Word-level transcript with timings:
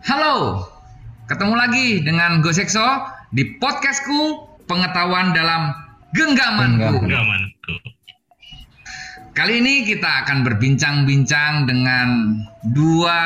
Halo, 0.00 0.64
ketemu 1.28 1.54
lagi 1.60 2.00
dengan 2.00 2.40
Gosekso 2.40 3.04
di 3.36 3.60
podcastku 3.60 4.48
pengetahuan 4.64 5.36
dalam 5.36 5.76
genggamanku. 6.16 7.04
Genggamanku. 7.04 7.74
Kali 9.36 9.60
ini 9.60 9.84
kita 9.84 10.24
akan 10.24 10.40
berbincang-bincang 10.40 11.68
dengan 11.68 12.32
dua 12.64 13.20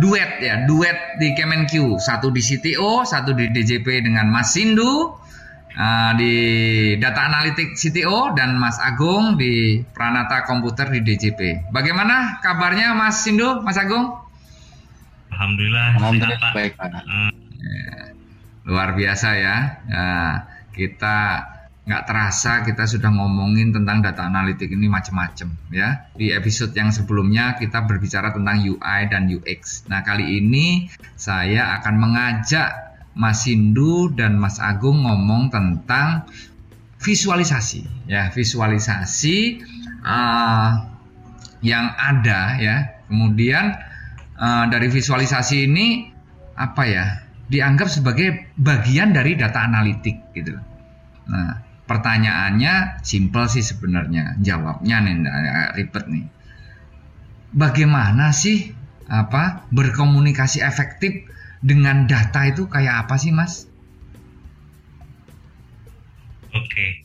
duet 0.00 0.40
ya, 0.40 0.64
duet 0.64 1.20
di 1.20 1.36
Kemenq, 1.36 2.00
satu 2.00 2.32
di 2.32 2.40
CTO, 2.40 3.04
satu 3.04 3.36
di 3.36 3.52
DJP 3.52 4.08
dengan 4.08 4.32
Mas 4.32 4.56
Sindu 4.56 5.12
uh, 5.76 6.12
di 6.16 6.34
data 6.96 7.28
analitik 7.28 7.76
CTO 7.76 8.32
dan 8.32 8.56
Mas 8.56 8.80
Agung 8.80 9.36
di 9.36 9.84
Pranata 9.84 10.48
Komputer 10.48 10.88
di 10.96 11.04
DJP. 11.04 11.68
Bagaimana 11.68 12.40
kabarnya 12.40 12.96
Mas 12.96 13.20
Sindu, 13.20 13.60
Mas 13.60 13.76
Agung? 13.76 14.23
Alhamdulillah. 15.34 15.88
Alhamdulillah 15.98 16.50
baik 16.54 16.72
Pak. 16.78 16.88
Hmm. 16.94 17.32
Ya, 17.58 17.94
luar 18.70 18.94
biasa 18.94 19.28
ya. 19.34 19.56
Nah, 19.90 20.34
kita 20.70 21.18
nggak 21.84 22.04
terasa 22.08 22.64
kita 22.64 22.88
sudah 22.88 23.12
ngomongin 23.12 23.76
tentang 23.76 24.00
data 24.00 24.24
analitik 24.24 24.72
ini 24.72 24.88
macam-macam 24.88 25.52
ya. 25.68 26.08
Di 26.16 26.32
episode 26.32 26.72
yang 26.72 26.94
sebelumnya 26.94 27.58
kita 27.58 27.84
berbicara 27.84 28.32
tentang 28.32 28.62
UI 28.62 29.00
dan 29.10 29.28
UX. 29.28 29.84
Nah, 29.90 30.00
kali 30.00 30.40
ini 30.40 30.88
saya 31.18 31.76
akan 31.82 31.94
mengajak 31.98 32.68
Mas 33.14 33.46
Sindu 33.46 34.10
dan 34.14 34.38
Mas 34.40 34.58
Agung 34.62 35.04
ngomong 35.04 35.50
tentang 35.50 36.24
visualisasi 37.02 38.08
ya, 38.08 38.32
visualisasi 38.32 39.60
uh, 40.00 40.68
yang 41.60 41.86
ada 41.94 42.56
ya. 42.56 42.76
Kemudian 43.04 43.76
uh, 44.38 44.64
dari 44.70 44.88
visualisasi 44.90 45.56
ini 45.66 45.86
apa 46.54 46.84
ya? 46.86 47.06
dianggap 47.44 47.92
sebagai 47.92 48.56
bagian 48.56 49.12
dari 49.12 49.36
data 49.36 49.68
analitik 49.68 50.32
gitu. 50.32 50.56
Nah, 51.28 51.60
pertanyaannya 51.84 53.04
simpel 53.04 53.52
sih 53.52 53.60
sebenarnya 53.60 54.40
jawabnya 54.40 55.04
nih 55.04 55.14
ribet 55.76 56.04
nih 56.08 56.24
bagaimana 57.52 58.32
sih 58.32 58.72
apa 59.12 59.68
berkomunikasi 59.68 60.64
efektif 60.64 61.28
dengan 61.60 62.08
data 62.08 62.48
itu 62.48 62.64
kayak 62.64 63.04
apa 63.04 63.14
sih 63.20 63.30
mas? 63.30 63.68
Oke 66.56 67.04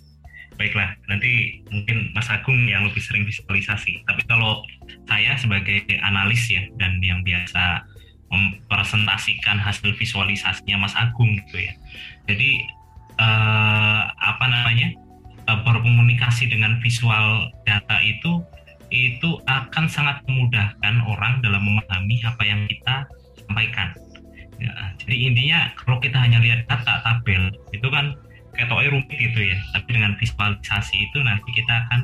baiklah 0.60 0.92
nanti 1.08 1.64
mungkin 1.72 2.12
Mas 2.12 2.28
Agung 2.28 2.68
yang 2.68 2.84
lebih 2.84 3.00
sering 3.00 3.24
visualisasi 3.24 4.04
tapi 4.04 4.20
kalau 4.28 4.60
saya 5.10 5.36
sebagai 5.40 5.84
analis 6.02 6.48
ya 6.50 6.64
dan 6.78 7.02
yang 7.02 7.22
biasa 7.26 7.86
mempresentasikan 8.30 9.58
hasil 9.58 9.94
visualisasinya 9.98 10.86
Mas 10.86 10.94
Agung 10.94 11.34
gitu 11.46 11.66
ya 11.66 11.74
jadi 12.30 12.62
uh, 13.20 14.02
apa 14.16 14.46
namanya 14.48 14.94
uh, 15.50 15.60
berkomunikasi 15.66 16.48
dengan 16.50 16.78
visual 16.80 17.50
data 17.66 17.98
itu 18.06 18.42
itu 18.90 19.38
akan 19.46 19.86
sangat 19.86 20.22
memudahkan 20.26 20.96
orang 21.06 21.42
dalam 21.46 21.62
memahami 21.62 22.18
apa 22.26 22.42
yang 22.42 22.66
kita 22.66 23.06
sampaikan. 23.46 23.94
Ya, 24.60 24.74
jadi 25.00 25.16
intinya 25.30 25.60
kalau 25.78 26.02
kita 26.04 26.18
hanya 26.20 26.42
lihat 26.42 26.68
data 26.68 27.00
tabel 27.06 27.54
itu 27.72 27.88
kan 27.88 28.18
ketoknya 28.58 28.90
rumit 28.92 29.14
gitu 29.16 29.40
ya. 29.46 29.58
Tapi 29.78 29.90
dengan 29.94 30.18
visualisasi 30.18 30.96
itu 31.06 31.18
nanti 31.22 31.50
kita 31.54 31.86
akan 31.86 32.04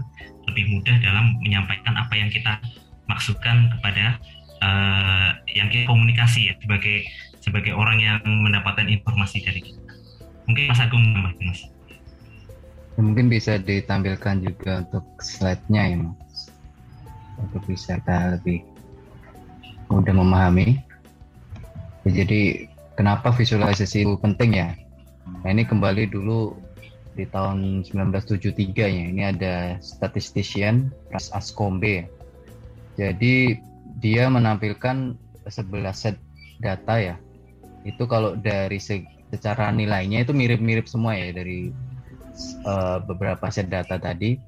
lebih 0.54 0.78
mudah 0.78 0.96
dalam 1.02 1.36
menyampaikan 1.42 1.98
apa 1.98 2.14
yang 2.16 2.30
kita 2.30 2.62
maksudkan 3.06 3.70
kepada 3.78 4.18
uh, 4.62 5.30
yang 5.52 5.68
kita 5.70 5.90
komunikasi 5.90 6.52
ya 6.52 6.54
sebagai 6.60 7.06
sebagai 7.42 7.78
orang 7.78 8.02
yang 8.02 8.18
mendapatkan 8.26 8.90
informasi 8.90 9.46
dari 9.46 9.62
kita. 9.62 9.82
Mungkin 10.50 10.70
Mas 10.70 10.82
Agung 10.82 11.04
nambahin 11.14 11.46
Mas. 11.46 11.62
Ya, 12.96 13.02
mungkin 13.04 13.28
bisa 13.30 13.60
ditampilkan 13.62 14.42
juga 14.42 14.82
untuk 14.88 15.06
slide-nya 15.22 15.84
ya 15.94 15.98
Mas. 16.02 16.50
Untuk 17.38 17.62
bisa 17.70 18.02
kita 18.02 18.40
lebih 18.40 18.66
mudah 19.92 20.16
memahami. 20.16 20.82
Ya, 22.06 22.26
jadi 22.26 22.70
kenapa 22.98 23.30
visualisasi 23.30 24.06
itu 24.06 24.16
penting 24.18 24.58
ya? 24.58 24.74
Nah 25.46 25.50
ini 25.50 25.66
kembali 25.66 26.10
dulu 26.10 26.54
di 27.16 27.26
tahun 27.30 27.86
1973 27.86 28.90
ya. 28.90 29.06
Ini 29.10 29.22
ada 29.36 29.54
statistician 29.82 30.90
Ras 31.10 31.30
Ascombe. 31.34 32.06
Jadi 32.96 33.60
dia 34.00 34.28
menampilkan 34.28 35.16
11 35.48 35.52
set 35.96 36.16
data 36.60 36.96
ya. 36.98 37.16
Itu 37.84 38.10
kalau 38.10 38.34
dari 38.40 38.82
secara 38.82 39.70
nilainya 39.70 40.26
itu 40.26 40.32
mirip-mirip 40.32 40.88
semua 40.88 41.14
ya 41.16 41.36
dari 41.36 41.70
uh, 42.66 43.04
beberapa 43.04 43.48
set 43.52 43.68
data 43.68 44.00
tadi. 44.00 44.40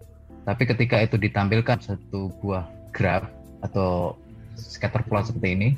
Tapi 0.47 0.63
ketika 0.63 1.03
itu 1.03 1.19
ditampilkan 1.19 1.83
satu 1.83 2.31
buah 2.39 2.63
graph 2.95 3.27
atau 3.67 4.15
scatter 4.55 5.03
plot 5.03 5.29
seperti 5.29 5.49
ini, 5.53 5.69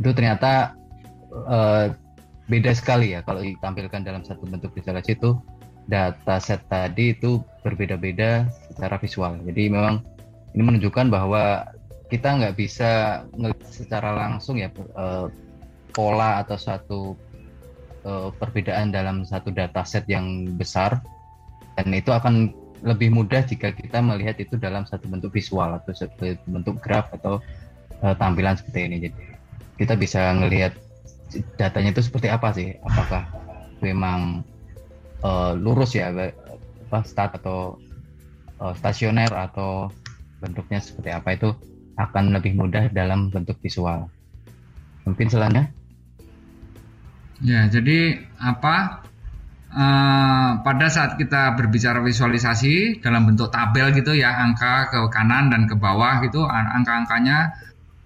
itu 0.00 0.10
ternyata 0.16 0.72
uh, 1.44 1.92
beda 2.48 2.72
sekali 2.72 3.12
ya 3.12 3.20
kalau 3.20 3.44
ditampilkan 3.44 4.00
dalam 4.00 4.24
satu 4.24 4.48
bentuk 4.48 4.72
visualisasi 4.72 5.20
itu 5.20 5.36
data 5.88 6.40
set 6.40 6.64
tadi 6.72 7.12
itu 7.12 7.44
berbeda-beda 7.60 8.48
secara 8.72 8.96
visual. 8.96 9.36
Jadi 9.44 9.68
memang 9.68 10.00
ini 10.56 10.62
menunjukkan 10.64 11.12
bahwa 11.12 11.68
kita 12.08 12.40
nggak 12.40 12.56
bisa 12.56 13.22
secara 13.68 14.16
langsung 14.16 14.56
ya 14.56 14.72
uh, 14.96 15.28
pola 15.92 16.40
atau 16.40 16.56
satu 16.56 17.00
uh, 18.08 18.32
perbedaan 18.32 18.88
dalam 18.88 19.28
satu 19.28 19.52
dataset 19.52 20.08
yang 20.08 20.56
besar 20.56 21.04
dan 21.76 21.92
itu 21.92 22.08
akan 22.08 22.52
lebih 22.80 23.12
mudah 23.12 23.44
jika 23.44 23.74
kita 23.76 24.00
melihat 24.00 24.40
itu 24.40 24.56
dalam 24.56 24.88
satu 24.88 25.04
bentuk 25.10 25.36
visual 25.36 25.76
atau 25.76 25.92
bentuk 26.48 26.80
graf 26.80 27.12
atau 27.12 27.44
uh, 28.00 28.14
tampilan 28.16 28.56
seperti 28.56 28.80
ini. 28.88 28.96
Jadi 29.10 29.22
kita 29.76 29.94
bisa 29.98 30.32
melihat 30.32 30.72
datanya 31.60 31.92
itu 31.92 32.02
seperti 32.02 32.30
apa 32.32 32.54
sih? 32.54 32.78
Apakah 32.82 33.26
memang 33.82 34.42
lurus 35.58 35.98
ya, 35.98 36.14
apa 36.14 36.98
stat 37.02 37.34
atau 37.42 37.82
stasioner 38.78 39.30
atau 39.34 39.90
bentuknya 40.38 40.78
seperti 40.78 41.10
apa 41.10 41.34
itu 41.34 41.50
akan 41.98 42.30
lebih 42.30 42.54
mudah 42.54 42.86
dalam 42.94 43.28
bentuk 43.34 43.58
visual. 43.58 44.06
Mungkin 45.02 45.26
selanjutnya. 45.26 45.74
Ya, 47.42 47.66
jadi 47.66 48.22
apa? 48.38 49.02
Uh, 49.68 50.64
pada 50.64 50.88
saat 50.88 51.20
kita 51.20 51.52
berbicara 51.52 52.00
visualisasi 52.00 53.04
dalam 53.04 53.28
bentuk 53.28 53.52
tabel 53.52 53.92
gitu 53.92 54.16
ya, 54.16 54.32
angka 54.40 54.88
ke 54.88 54.98
kanan 55.12 55.52
dan 55.52 55.68
ke 55.68 55.76
bawah 55.76 56.24
gitu, 56.24 56.40
angka-angkanya 56.48 57.52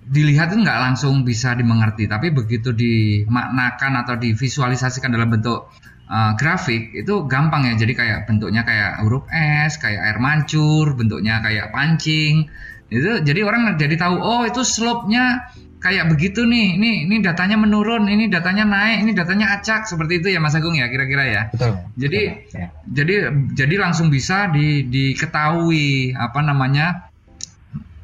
dilihat 0.03 0.51
itu 0.51 0.67
nggak 0.67 0.81
langsung 0.83 1.23
bisa 1.23 1.55
dimengerti, 1.55 2.11
tapi 2.11 2.35
begitu 2.35 2.75
dimaknakan 2.75 4.03
atau 4.03 4.19
divisualisasikan 4.19 5.15
dalam 5.15 5.31
bentuk 5.31 5.71
uh, 6.11 6.35
grafik 6.35 6.91
itu 6.99 7.31
gampang 7.31 7.71
ya. 7.71 7.79
Jadi 7.79 7.95
kayak 7.95 8.27
bentuknya 8.27 8.67
kayak 8.67 8.99
huruf 9.07 9.31
S, 9.31 9.79
kayak 9.79 10.03
air 10.03 10.19
mancur, 10.19 10.99
bentuknya 10.99 11.39
kayak 11.47 11.71
pancing. 11.71 12.51
Itu 12.93 13.25
jadi 13.25 13.41
orang 13.49 13.81
jadi 13.81 13.97
tahu 13.97 14.21
oh 14.21 14.43
itu 14.45 14.61
slope-nya 14.61 15.49
kayak 15.83 16.15
begitu 16.15 16.47
nih, 16.47 16.79
ini 16.79 16.91
ini 17.11 17.17
datanya 17.25 17.59
menurun, 17.59 18.07
ini 18.07 18.31
datanya 18.31 18.63
naik, 18.63 19.03
ini 19.03 19.13
datanya 19.17 19.59
acak 19.59 19.91
seperti 19.91 20.23
itu 20.23 20.29
ya 20.31 20.39
Mas 20.39 20.55
Agung 20.55 20.79
ya 20.79 20.87
kira-kira 20.87 21.25
ya. 21.27 21.43
Betul. 21.51 21.73
Jadi 21.99 22.21
betul, 22.31 22.61
ya. 22.61 22.67
jadi 22.87 23.15
jadi 23.57 23.75
langsung 23.83 24.13
bisa 24.13 24.47
di, 24.55 24.87
diketahui 24.87 26.15
apa 26.15 26.41
namanya 26.45 27.11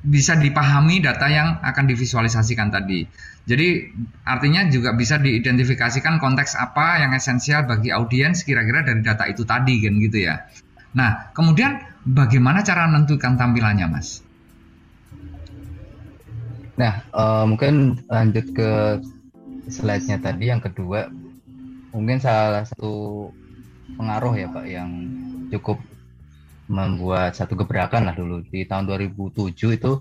bisa 0.03 0.35
dipahami 0.35 1.05
data 1.05 1.29
yang 1.31 1.63
akan 1.63 1.85
divisualisasikan 1.87 2.73
tadi. 2.75 3.07
Jadi 3.49 3.69
artinya 4.29 4.67
juga 4.69 4.93
bisa 4.93 5.17
diidentifikasikan 5.17 6.21
konteks 6.21 6.59
apa 6.59 7.01
yang 7.01 7.15
esensial 7.17 7.65
bagi 7.65 7.95
audiens 7.95 8.45
kira-kira 8.45 8.85
dari 8.85 9.01
data 9.01 9.25
itu 9.25 9.47
tadi 9.47 9.81
kan 9.81 9.95
gitu 10.03 10.19
ya. 10.21 10.45
Nah, 10.99 11.31
kemudian 11.33 11.81
bagaimana 12.05 12.65
cara 12.65 12.89
menentukan 12.89 13.37
tampilannya, 13.37 13.87
Mas? 13.89 14.21
Nah, 16.79 17.03
uh, 17.11 17.43
mungkin 17.43 17.99
lanjut 18.07 18.55
ke 18.55 19.03
slide-nya 19.67 20.23
tadi 20.23 20.47
yang 20.47 20.63
kedua, 20.63 21.11
mungkin 21.91 22.23
salah 22.23 22.63
satu 22.63 23.27
pengaruh 23.99 24.39
ya 24.39 24.47
Pak 24.47 24.67
yang 24.71 24.91
cukup 25.51 25.83
membuat 26.71 27.35
satu 27.35 27.59
gebrakan 27.59 28.07
lah 28.07 28.15
dulu. 28.15 28.47
Di 28.47 28.63
tahun 28.63 28.87
2007 28.87 29.75
itu 29.75 29.93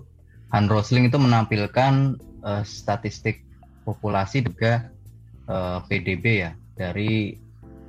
Han 0.54 0.70
Rosling 0.70 1.10
itu 1.10 1.18
menampilkan 1.18 2.14
uh, 2.46 2.62
statistik 2.62 3.42
populasi 3.82 4.46
juga 4.46 4.86
uh, 5.50 5.82
PDB 5.82 6.46
ya 6.46 6.54
dari 6.78 7.34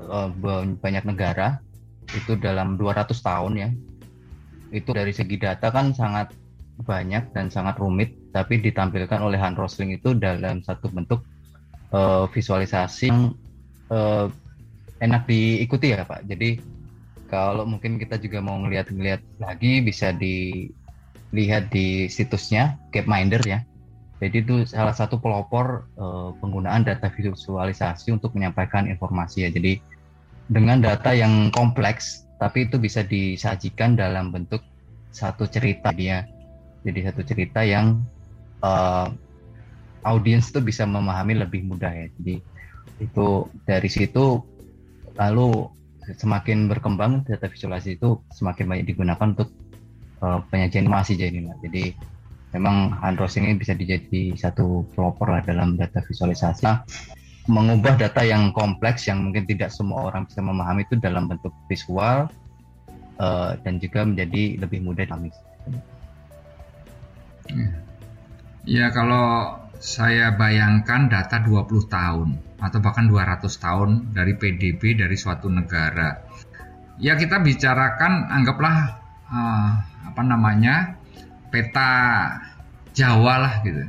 uh, 0.02 0.34
banyak 0.82 1.06
negara 1.06 1.62
itu 2.10 2.34
dalam 2.42 2.74
200 2.74 3.14
tahun 3.14 3.54
ya. 3.54 3.70
Itu 4.74 4.98
dari 4.98 5.14
segi 5.14 5.38
data 5.38 5.70
kan 5.70 5.94
sangat 5.94 6.34
banyak 6.82 7.38
dan 7.38 7.54
sangat 7.54 7.78
rumit 7.78 8.19
tapi 8.30 8.62
ditampilkan 8.62 9.20
oleh 9.22 9.42
Han 9.42 9.58
Rosling 9.58 9.98
itu 9.98 10.14
dalam 10.14 10.62
satu 10.62 10.90
bentuk 10.90 11.26
uh, 11.94 12.30
visualisasi 12.30 13.10
yang 13.10 13.34
uh, 13.90 14.30
enak 15.02 15.26
diikuti 15.26 15.96
ya 15.96 16.06
Pak. 16.06 16.28
Jadi 16.30 16.62
kalau 17.30 17.66
mungkin 17.66 18.02
kita 18.02 18.18
juga 18.18 18.42
mau 18.42 18.58
ngelihat-ngelihat 18.62 19.22
lagi 19.38 19.82
bisa 19.86 20.14
dilihat 20.14 21.70
di 21.70 22.10
situsnya 22.10 22.78
Gapminder 22.94 23.42
ya. 23.46 23.62
Jadi 24.20 24.44
itu 24.44 24.56
salah 24.68 24.92
satu 24.92 25.16
pelopor 25.22 25.88
uh, 25.96 26.36
penggunaan 26.44 26.84
data 26.84 27.08
visualisasi 27.08 28.12
untuk 28.12 28.36
menyampaikan 28.36 28.86
informasi 28.90 29.48
ya. 29.48 29.50
Jadi 29.54 29.80
dengan 30.50 30.82
data 30.84 31.16
yang 31.16 31.54
kompleks 31.54 32.28
tapi 32.42 32.68
itu 32.68 32.82
bisa 32.82 33.06
disajikan 33.06 33.96
dalam 33.96 34.34
bentuk 34.34 34.60
satu 35.16 35.48
cerita 35.48 35.96
dia. 35.96 36.28
Jadi 36.84 37.00
satu 37.08 37.22
cerita 37.24 37.64
yang 37.64 38.04
uh, 38.64 39.08
audiens 40.04 40.50
itu 40.50 40.60
bisa 40.64 40.88
memahami 40.88 41.40
lebih 41.40 41.66
mudah 41.68 41.92
ya. 41.92 42.08
Jadi 42.20 42.40
itu 43.00 43.48
dari 43.64 43.90
situ 43.90 44.44
lalu 45.16 45.68
semakin 46.10 46.72
berkembang 46.72 47.28
data 47.28 47.46
visualisasi 47.46 48.02
itu 48.02 48.18
semakin 48.34 48.66
banyak 48.66 48.86
digunakan 48.90 49.28
untuk 49.36 49.50
uh, 50.26 50.42
penyajian 50.50 50.90
animasi 50.90 51.20
jadi 51.20 51.44
Jadi 51.62 51.94
memang 52.56 52.98
Andros 53.06 53.38
ini 53.38 53.54
bisa 53.54 53.78
dijadi 53.78 54.34
satu 54.34 54.88
pelopor 54.98 55.30
lah 55.30 55.46
dalam 55.46 55.78
data 55.78 56.02
visualisasi 56.02 56.66
mengubah 57.50 57.98
data 57.98 58.22
yang 58.22 58.54
kompleks 58.54 59.10
yang 59.10 59.26
mungkin 59.26 59.50
tidak 59.50 59.74
semua 59.74 60.14
orang 60.14 60.30
bisa 60.30 60.42
memahami 60.42 60.86
itu 60.86 61.02
dalam 61.02 61.26
bentuk 61.26 61.50
visual 61.66 62.30
uh, 63.18 63.52
dan 63.66 63.82
juga 63.82 64.06
menjadi 64.06 64.62
lebih 64.62 64.86
mudah 64.86 65.10
dinamis. 65.10 65.34
Ya 68.68 68.92
kalau 68.92 69.56
saya 69.80 70.36
bayangkan 70.36 71.08
data 71.08 71.40
20 71.40 71.88
tahun 71.88 72.30
atau 72.60 72.80
bahkan 72.84 73.08
200 73.08 73.48
tahun 73.48 73.90
dari 74.12 74.36
PDB 74.36 75.00
dari 75.00 75.16
suatu 75.16 75.48
negara. 75.48 76.20
Ya 77.00 77.16
kita 77.16 77.40
bicarakan 77.40 78.28
anggaplah 78.28 79.00
uh, 79.32 79.72
apa 80.12 80.22
namanya 80.28 81.00
peta 81.48 81.92
Jawa 82.92 83.36
lah 83.40 83.54
gitu. 83.64 83.88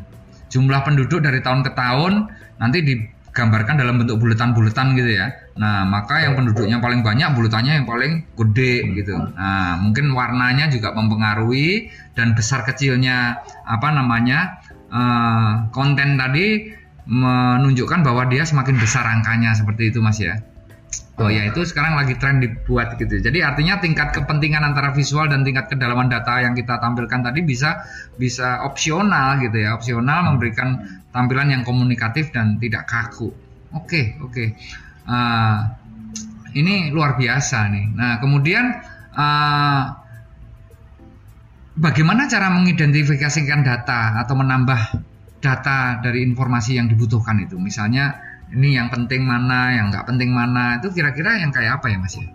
Jumlah 0.54 0.86
penduduk 0.86 1.18
dari 1.18 1.42
tahun 1.42 1.66
ke 1.66 1.74
tahun 1.74 2.30
nanti 2.62 2.78
digambarkan 2.86 3.74
dalam 3.82 3.98
bentuk 3.98 4.22
buletan-buletan 4.22 4.94
gitu 4.94 5.10
ya. 5.10 5.34
Nah, 5.58 5.82
maka 5.82 6.22
yang 6.22 6.38
penduduknya 6.38 6.78
paling 6.78 7.02
banyak 7.02 7.34
bulutannya 7.34 7.82
yang 7.82 7.86
paling 7.90 8.22
gede 8.38 8.86
gitu. 8.94 9.18
Nah, 9.18 9.82
mungkin 9.82 10.14
warnanya 10.14 10.70
juga 10.70 10.94
mempengaruhi 10.94 11.90
dan 12.14 12.38
besar 12.38 12.62
kecilnya 12.62 13.42
apa 13.66 13.88
namanya 13.90 14.59
uh, 14.90 15.70
konten 15.70 16.18
tadi 16.18 16.76
menunjukkan 17.10 18.06
bahwa 18.06 18.28
dia 18.30 18.46
semakin 18.46 18.76
besar 18.78 19.02
angkanya 19.02 19.56
seperti 19.56 19.90
itu 19.90 19.98
Mas 19.98 20.20
ya. 20.22 20.38
Oh 21.20 21.28
ya 21.28 21.44
itu 21.44 21.60
sekarang 21.68 22.00
lagi 22.00 22.16
tren 22.16 22.40
dibuat 22.40 22.96
gitu. 22.96 23.20
Jadi 23.20 23.44
artinya 23.44 23.76
tingkat 23.76 24.16
kepentingan 24.16 24.64
antara 24.64 24.96
visual 24.96 25.28
dan 25.28 25.44
tingkat 25.44 25.68
kedalaman 25.68 26.08
data 26.08 26.40
yang 26.40 26.56
kita 26.56 26.80
tampilkan 26.80 27.20
tadi 27.20 27.44
bisa 27.44 27.84
bisa 28.16 28.64
opsional 28.64 29.36
gitu 29.44 29.60
ya, 29.60 29.76
opsional 29.76 30.32
memberikan 30.32 30.80
tampilan 31.12 31.52
yang 31.52 31.62
komunikatif 31.62 32.32
dan 32.32 32.56
tidak 32.56 32.88
kaku. 32.88 33.36
Oke 33.76 33.84
okay, 33.84 34.04
oke. 34.24 34.32
Okay. 34.32 34.48
Uh, 35.04 35.12
eh, 35.12 35.58
ini 36.56 36.88
luar 36.88 37.20
biasa 37.20 37.68
nih. 37.68 37.86
Nah 37.92 38.16
kemudian 38.16 38.80
uh, 39.12 39.99
bagaimana 41.80 42.28
cara 42.28 42.52
mengidentifikasikan 42.52 43.64
data 43.64 44.20
atau 44.20 44.36
menambah 44.36 45.00
data 45.40 46.04
dari 46.04 46.20
informasi 46.28 46.76
yang 46.76 46.86
dibutuhkan 46.92 47.40
itu? 47.40 47.56
Misalnya 47.56 48.20
ini 48.52 48.76
yang 48.76 48.92
penting 48.92 49.24
mana, 49.24 49.72
yang 49.72 49.88
nggak 49.88 50.04
penting 50.04 50.30
mana, 50.30 50.76
itu 50.78 50.92
kira-kira 50.92 51.40
yang 51.40 51.48
kayak 51.50 51.80
apa 51.80 51.88
ya 51.88 51.96
Mas 51.96 52.14
ya? 52.14 52.28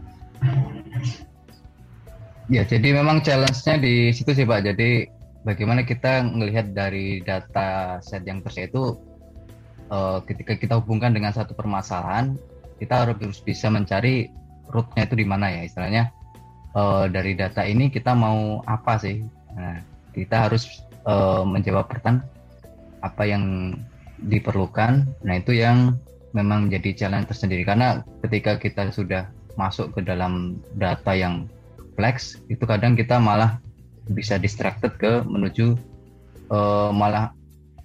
Ya, 2.46 2.62
jadi 2.62 2.94
memang 2.94 3.26
challenge-nya 3.26 3.82
di 3.82 4.14
situ 4.14 4.34
sih 4.34 4.46
Pak. 4.46 4.66
Jadi 4.66 5.10
bagaimana 5.46 5.86
kita 5.86 6.26
melihat 6.26 6.74
dari 6.74 7.22
data 7.22 8.02
set 8.02 8.26
yang 8.26 8.42
tersedia 8.46 8.70
itu 8.70 8.84
uh, 9.90 10.22
ketika 10.26 10.54
kita 10.58 10.78
hubungkan 10.78 11.14
dengan 11.14 11.34
satu 11.34 11.58
permasalahan, 11.58 12.38
kita 12.78 13.06
harus 13.06 13.42
bisa 13.42 13.70
mencari 13.74 14.30
root-nya 14.70 15.10
itu 15.10 15.16
di 15.18 15.26
mana 15.26 15.50
ya 15.54 15.62
istilahnya. 15.66 16.15
Uh, 16.76 17.08
dari 17.08 17.40
data 17.40 17.64
ini 17.64 17.88
kita 17.88 18.12
mau 18.12 18.60
apa 18.68 19.00
sih? 19.00 19.24
Nah, 19.56 19.80
kita 20.12 20.52
harus 20.52 20.68
uh, 21.08 21.48
menjawab 21.48 21.88
pertanyaan 21.88 22.28
apa 23.00 23.24
yang 23.24 23.44
diperlukan. 24.20 25.08
Nah, 25.24 25.36
itu 25.40 25.56
yang 25.56 25.96
memang 26.36 26.68
menjadi 26.68 27.08
challenge 27.08 27.32
tersendiri 27.32 27.64
karena 27.64 28.04
ketika 28.28 28.60
kita 28.60 28.92
sudah 28.92 29.32
masuk 29.56 29.96
ke 29.96 30.04
dalam 30.04 30.60
data 30.76 31.16
yang 31.16 31.48
flex 31.96 32.44
itu 32.52 32.68
kadang 32.68 33.00
kita 33.00 33.24
malah 33.24 33.58
bisa 34.12 34.36
distracted 34.36 35.00
ke 35.00 35.24
menuju 35.24 35.80
uh, 36.52 36.92
malah 36.92 37.32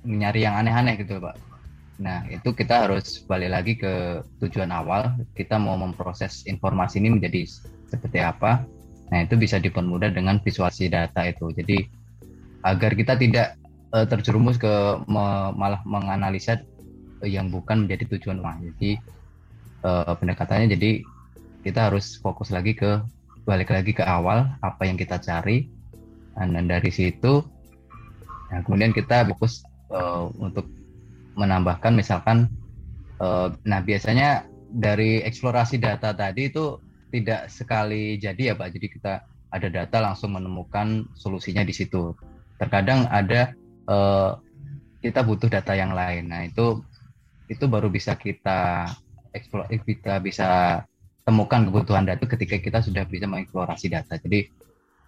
mencari 0.02 0.44
yang 0.44 0.58
aneh-aneh 0.58 0.98
gitu 0.98 1.22
Pak. 1.22 1.38
Nah 2.02 2.26
itu 2.26 2.50
kita 2.52 2.90
harus 2.90 3.22
balik 3.24 3.54
lagi 3.54 3.78
ke 3.78 4.24
tujuan 4.42 4.74
awal 4.74 5.14
kita 5.38 5.56
mau 5.56 5.78
memproses 5.78 6.42
informasi 6.44 6.98
ini 6.98 7.16
menjadi 7.16 7.46
seperti 7.88 8.18
apa. 8.18 8.66
Nah 9.10 9.26
itu 9.26 9.34
bisa 9.34 9.58
dipermudah 9.58 10.14
dengan 10.14 10.38
visualisasi 10.38 10.90
data 10.90 11.26
itu. 11.26 11.50
Jadi 11.54 11.86
agar 12.62 12.94
kita 12.94 13.18
tidak 13.18 13.58
uh, 13.90 14.06
terjerumus 14.06 14.56
ke 14.56 14.70
me, 15.10 15.50
malah 15.54 15.82
menganalisa 15.82 16.62
yang 17.26 17.50
bukan 17.52 17.84
menjadi 17.84 18.16
tujuan 18.16 18.40
utama. 18.40 18.62
Jadi 18.62 18.96
uh, 19.84 20.14
pendekatannya 20.16 20.72
jadi 20.78 21.04
kita 21.60 21.92
harus 21.92 22.16
fokus 22.20 22.48
lagi 22.48 22.72
ke 22.72 23.00
balik 23.44 23.72
lagi 23.72 23.92
ke 23.96 24.04
awal 24.04 24.48
apa 24.60 24.82
yang 24.84 24.96
kita 24.96 25.20
cari 25.20 25.68
dan 26.36 26.68
dari 26.68 26.90
situ 26.92 27.44
nah 28.50 28.60
kemudian 28.64 28.90
kita 28.90 29.28
fokus 29.28 29.62
uh, 29.92 30.28
untuk 30.40 30.66
menambahkan 31.36 31.94
misalkan 31.94 32.50
uh, 33.22 33.52
nah 33.64 33.80
biasanya 33.84 34.44
dari 34.70 35.22
eksplorasi 35.22 35.82
data 35.82 36.14
tadi 36.14 36.50
itu 36.50 36.78
tidak 37.12 37.50
sekali 37.50 38.16
jadi 38.16 38.52
ya 38.52 38.54
Pak 38.54 38.68
jadi 38.72 38.86
kita 38.88 39.12
ada 39.50 39.68
data 39.68 39.98
langsung 39.98 40.38
menemukan 40.38 41.10
solusinya 41.18 41.66
di 41.66 41.74
situ 41.74 42.14
terkadang 42.56 43.10
ada 43.10 43.52
uh, 43.90 44.38
kita 45.02 45.26
butuh 45.26 45.50
data 45.50 45.74
yang 45.74 45.92
lain 45.92 46.30
nah 46.30 46.46
itu 46.46 46.80
itu 47.50 47.66
baru 47.66 47.90
bisa 47.90 48.14
kita 48.14 48.86
eksplor 49.34 49.66
eh, 49.70 49.82
kita 49.82 50.22
bisa 50.22 50.82
temukan 51.24 51.62
kebutuhan 51.68 52.06
data 52.08 52.24
ketika 52.26 52.58
kita 52.58 52.78
sudah 52.82 53.04
bisa 53.06 53.30
mengeksplorasi 53.30 53.86
data. 53.92 54.18
Jadi 54.18 54.50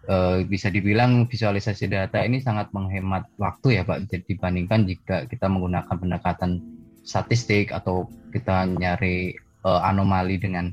e, 0.07 0.17
bisa 0.47 0.69
dibilang 0.69 1.27
visualisasi 1.27 1.91
data 1.91 2.23
ini 2.23 2.39
sangat 2.39 2.71
menghemat 2.71 3.27
waktu 3.41 3.81
ya 3.81 3.83
Pak. 3.83 4.07
Jadi 4.07 4.37
dibandingkan 4.37 4.87
jika 4.87 5.17
kita 5.27 5.51
menggunakan 5.51 5.91
pendekatan 5.91 6.63
statistik 7.03 7.75
atau 7.75 8.07
kita 8.31 8.71
nyari 8.71 9.35
e, 9.39 9.71
anomali 9.83 10.39
dengan 10.39 10.71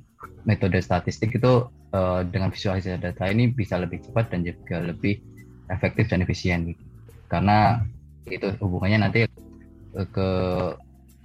metode 0.50 0.82
statistik 0.82 1.38
itu 1.38 1.70
e, 1.94 2.00
dengan 2.26 2.50
visualisasi 2.50 2.98
data 2.98 3.30
ini 3.30 3.54
bisa 3.54 3.78
lebih 3.78 4.02
cepat 4.02 4.34
dan 4.34 4.42
juga 4.42 4.82
lebih 4.82 5.22
efektif 5.70 6.10
dan 6.10 6.26
efisien 6.26 6.66
gitu. 6.66 6.82
Karena 7.30 7.78
itu 8.26 8.50
hubungannya 8.58 9.06
nanti 9.06 9.30
ke 9.94 10.30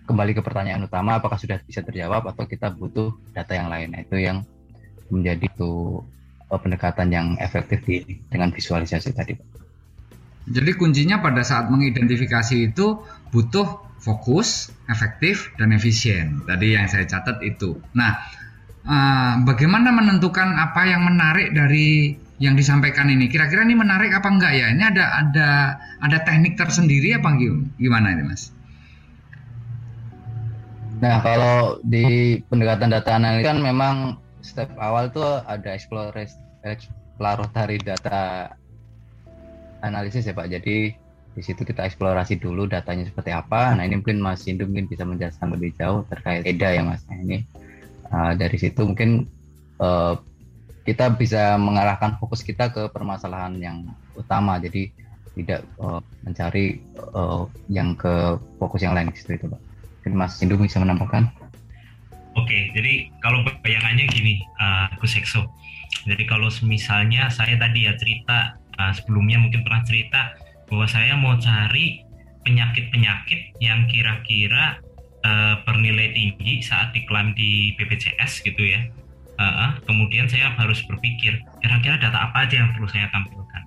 kembali 0.04 0.32
ke 0.36 0.42
pertanyaan 0.44 0.84
utama 0.84 1.16
apakah 1.16 1.40
sudah 1.40 1.56
bisa 1.64 1.80
terjawab 1.80 2.28
atau 2.28 2.44
kita 2.44 2.68
butuh 2.72 3.12
data 3.32 3.56
yang 3.56 3.72
lain 3.72 3.92
nah, 3.92 4.00
itu 4.04 4.16
yang 4.20 4.44
menjadi 5.08 5.48
itu 5.48 6.00
uh, 6.48 6.60
pendekatan 6.60 7.08
yang 7.12 7.26
efektif 7.40 7.84
di, 7.84 8.04
dengan 8.28 8.52
visualisasi 8.52 9.16
tadi 9.16 9.36
jadi 10.44 10.76
kuncinya 10.76 11.24
pada 11.24 11.40
saat 11.40 11.72
mengidentifikasi 11.72 12.68
itu 12.68 13.00
butuh 13.32 13.80
fokus, 14.04 14.68
efektif, 14.92 15.48
dan 15.56 15.72
efisien. 15.72 16.44
Tadi 16.44 16.76
yang 16.76 16.84
saya 16.84 17.08
catat 17.08 17.40
itu. 17.40 17.80
Nah, 17.96 18.20
uh, 18.88 19.44
bagaimana 19.44 19.92
menentukan 19.92 20.56
apa 20.56 20.88
yang 20.88 21.04
menarik 21.04 21.52
dari 21.52 22.16
yang 22.38 22.54
disampaikan 22.58 23.10
ini? 23.10 23.28
Kira-kira 23.28 23.62
ini 23.64 23.74
menarik 23.76 24.12
apa 24.12 24.28
enggak 24.28 24.52
ya? 24.52 24.68
Ini 24.72 24.82
ada 24.94 25.04
ada 25.24 25.78
ada 26.02 26.18
teknik 26.24 26.56
tersendiri 26.60 27.14
apa 27.16 27.32
gimana 27.80 28.10
ini, 28.14 28.22
Mas? 28.28 28.52
Nah, 31.02 31.20
kalau 31.20 31.76
di 31.84 32.40
pendekatan 32.48 32.88
data 32.88 33.12
analis 33.18 33.44
kan 33.44 33.60
memang 33.60 34.16
step 34.40 34.72
awal 34.78 35.10
tuh 35.10 35.42
ada 35.44 35.76
exploratory 35.76 37.76
data 37.82 38.48
analisis 39.84 40.24
ya 40.24 40.32
Pak. 40.32 40.48
Jadi 40.48 40.96
di 41.34 41.42
situ 41.42 41.66
kita 41.66 41.82
eksplorasi 41.84 42.38
dulu 42.38 42.70
datanya 42.70 43.04
seperti 43.04 43.34
apa. 43.34 43.74
Nah 43.74 43.84
ini 43.84 43.98
mungkin 44.00 44.22
Mas 44.22 44.46
Indu 44.46 44.70
mungkin 44.70 44.86
bisa 44.86 45.02
menjelaskan 45.04 45.50
lebih 45.52 45.74
jauh 45.76 46.06
terkait 46.08 46.46
EDA 46.46 46.78
ya 46.78 46.82
Mas. 46.86 47.02
Nah, 47.10 47.18
ini 47.20 47.44
uh, 48.10 48.32
dari 48.36 48.56
situ 48.58 48.84
mungkin 48.84 49.28
uh, 49.80 50.18
kita 50.84 51.16
bisa 51.16 51.56
mengarahkan 51.56 52.20
fokus 52.20 52.44
kita 52.44 52.68
ke 52.68 52.92
permasalahan 52.92 53.56
yang 53.56 53.76
utama. 54.14 54.60
Jadi 54.60 54.92
tidak 55.34 55.66
uh, 55.80 55.98
mencari 56.22 56.78
uh, 57.16 57.48
yang 57.66 57.96
ke 57.98 58.38
fokus 58.60 58.84
yang 58.84 58.94
lain 58.94 59.10
itu 59.10 59.48
Pak. 59.48 59.60
Mas 60.12 60.36
Indu 60.44 60.60
bisa 60.60 60.76
menambahkan. 60.78 61.32
Oke, 62.34 62.74
jadi 62.74 63.08
kalau 63.22 63.40
bayangannya 63.62 64.04
gini, 64.10 64.42
uh, 64.60 64.92
Gus 65.00 65.16
Ekso. 65.16 65.48
Jadi 66.04 66.26
kalau 66.28 66.50
misalnya 66.66 67.32
saya 67.32 67.56
tadi 67.56 67.88
ya 67.88 67.96
cerita 67.96 68.58
uh, 68.76 68.92
sebelumnya 68.92 69.40
mungkin 69.40 69.64
pernah 69.64 69.80
cerita 69.86 70.34
bahwa 70.68 70.84
saya 70.90 71.14
mau 71.16 71.38
cari 71.40 72.04
penyakit-penyakit 72.44 73.56
yang 73.64 73.88
kira-kira 73.88 74.82
uh, 75.24 75.54
bernilai 75.64 76.12
tinggi 76.12 76.60
saat 76.60 76.92
diklaim 76.92 77.32
di 77.34 77.74
BPJS 77.80 78.44
gitu 78.44 78.62
ya. 78.62 78.84
Uh, 79.34 79.74
kemudian 79.90 80.30
saya 80.30 80.54
harus 80.54 80.78
berpikir 80.86 81.42
kira-kira 81.58 81.98
data 81.98 82.30
apa 82.30 82.46
aja 82.46 82.62
yang 82.62 82.70
perlu 82.70 82.86
saya 82.86 83.10
tampilkan. 83.10 83.62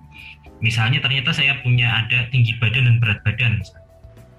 Misalnya 0.64 1.04
ternyata 1.04 1.30
saya 1.30 1.60
punya 1.60 2.06
ada 2.06 2.24
tinggi 2.32 2.56
badan 2.56 2.88
dan 2.88 2.96
berat 2.98 3.20
badan. 3.22 3.60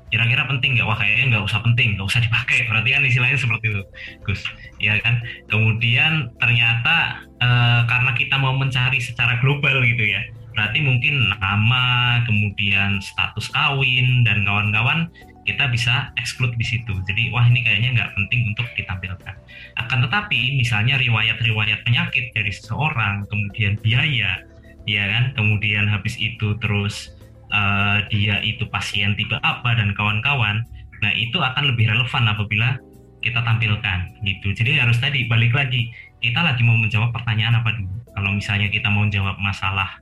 Kira-kira 0.10 0.50
penting 0.50 0.74
nggak? 0.74 0.90
Wah 0.90 0.98
kayaknya 0.98 1.38
nggak 1.38 1.46
usah 1.46 1.62
penting, 1.62 1.94
nggak 1.94 2.10
usah 2.10 2.22
dipakai. 2.26 2.66
Berarti 2.66 2.90
kan 2.98 3.06
istilahnya 3.06 3.38
seperti 3.38 3.66
itu, 3.70 3.82
Gus. 4.26 4.42
Ya 4.82 4.98
kan. 5.06 5.22
Kemudian 5.54 6.34
ternyata 6.42 7.22
uh, 7.38 7.86
karena 7.86 8.12
kita 8.18 8.36
mau 8.42 8.58
mencari 8.58 8.98
secara 8.98 9.38
global 9.38 9.86
gitu 9.86 10.02
ya, 10.02 10.26
berarti 10.58 10.82
mungkin 10.82 11.30
nama, 11.38 12.20
kemudian 12.26 12.98
status 13.06 13.54
kawin 13.54 14.26
dan 14.26 14.44
kawan-kawan 14.44 15.08
kita 15.50 15.66
bisa 15.74 16.14
exclude 16.22 16.54
di 16.54 16.62
situ. 16.62 16.94
Jadi 17.10 17.34
wah 17.34 17.42
ini 17.50 17.66
kayaknya 17.66 17.98
nggak 17.98 18.12
penting 18.14 18.54
untuk 18.54 18.70
ditampilkan. 18.78 19.34
Akan 19.82 20.06
tetapi 20.06 20.62
misalnya 20.62 21.02
riwayat-riwayat 21.02 21.82
penyakit 21.90 22.30
dari 22.38 22.54
seseorang, 22.54 23.26
kemudian 23.34 23.82
biaya, 23.82 24.46
ya 24.86 25.04
kan, 25.10 25.34
kemudian 25.34 25.90
habis 25.90 26.14
itu 26.22 26.54
terus 26.62 27.18
uh, 27.50 28.06
dia 28.14 28.38
itu 28.46 28.70
pasien 28.70 29.18
tipe 29.18 29.34
apa 29.42 29.74
dan 29.74 29.98
kawan-kawan, 29.98 30.62
nah 31.02 31.12
itu 31.18 31.42
akan 31.42 31.74
lebih 31.74 31.90
relevan 31.90 32.30
apabila 32.30 32.78
kita 33.26 33.42
tampilkan 33.42 34.14
gitu. 34.22 34.54
Jadi 34.54 34.78
harus 34.78 35.02
tadi 35.02 35.26
balik 35.26 35.58
lagi 35.58 35.90
kita 36.22 36.40
lagi 36.46 36.62
mau 36.62 36.78
menjawab 36.78 37.10
pertanyaan 37.10 37.58
apa 37.60 37.74
dulu. 37.74 37.98
Kalau 38.14 38.32
misalnya 38.36 38.68
kita 38.70 38.88
mau 38.92 39.08
menjawab 39.08 39.40
masalah 39.42 39.98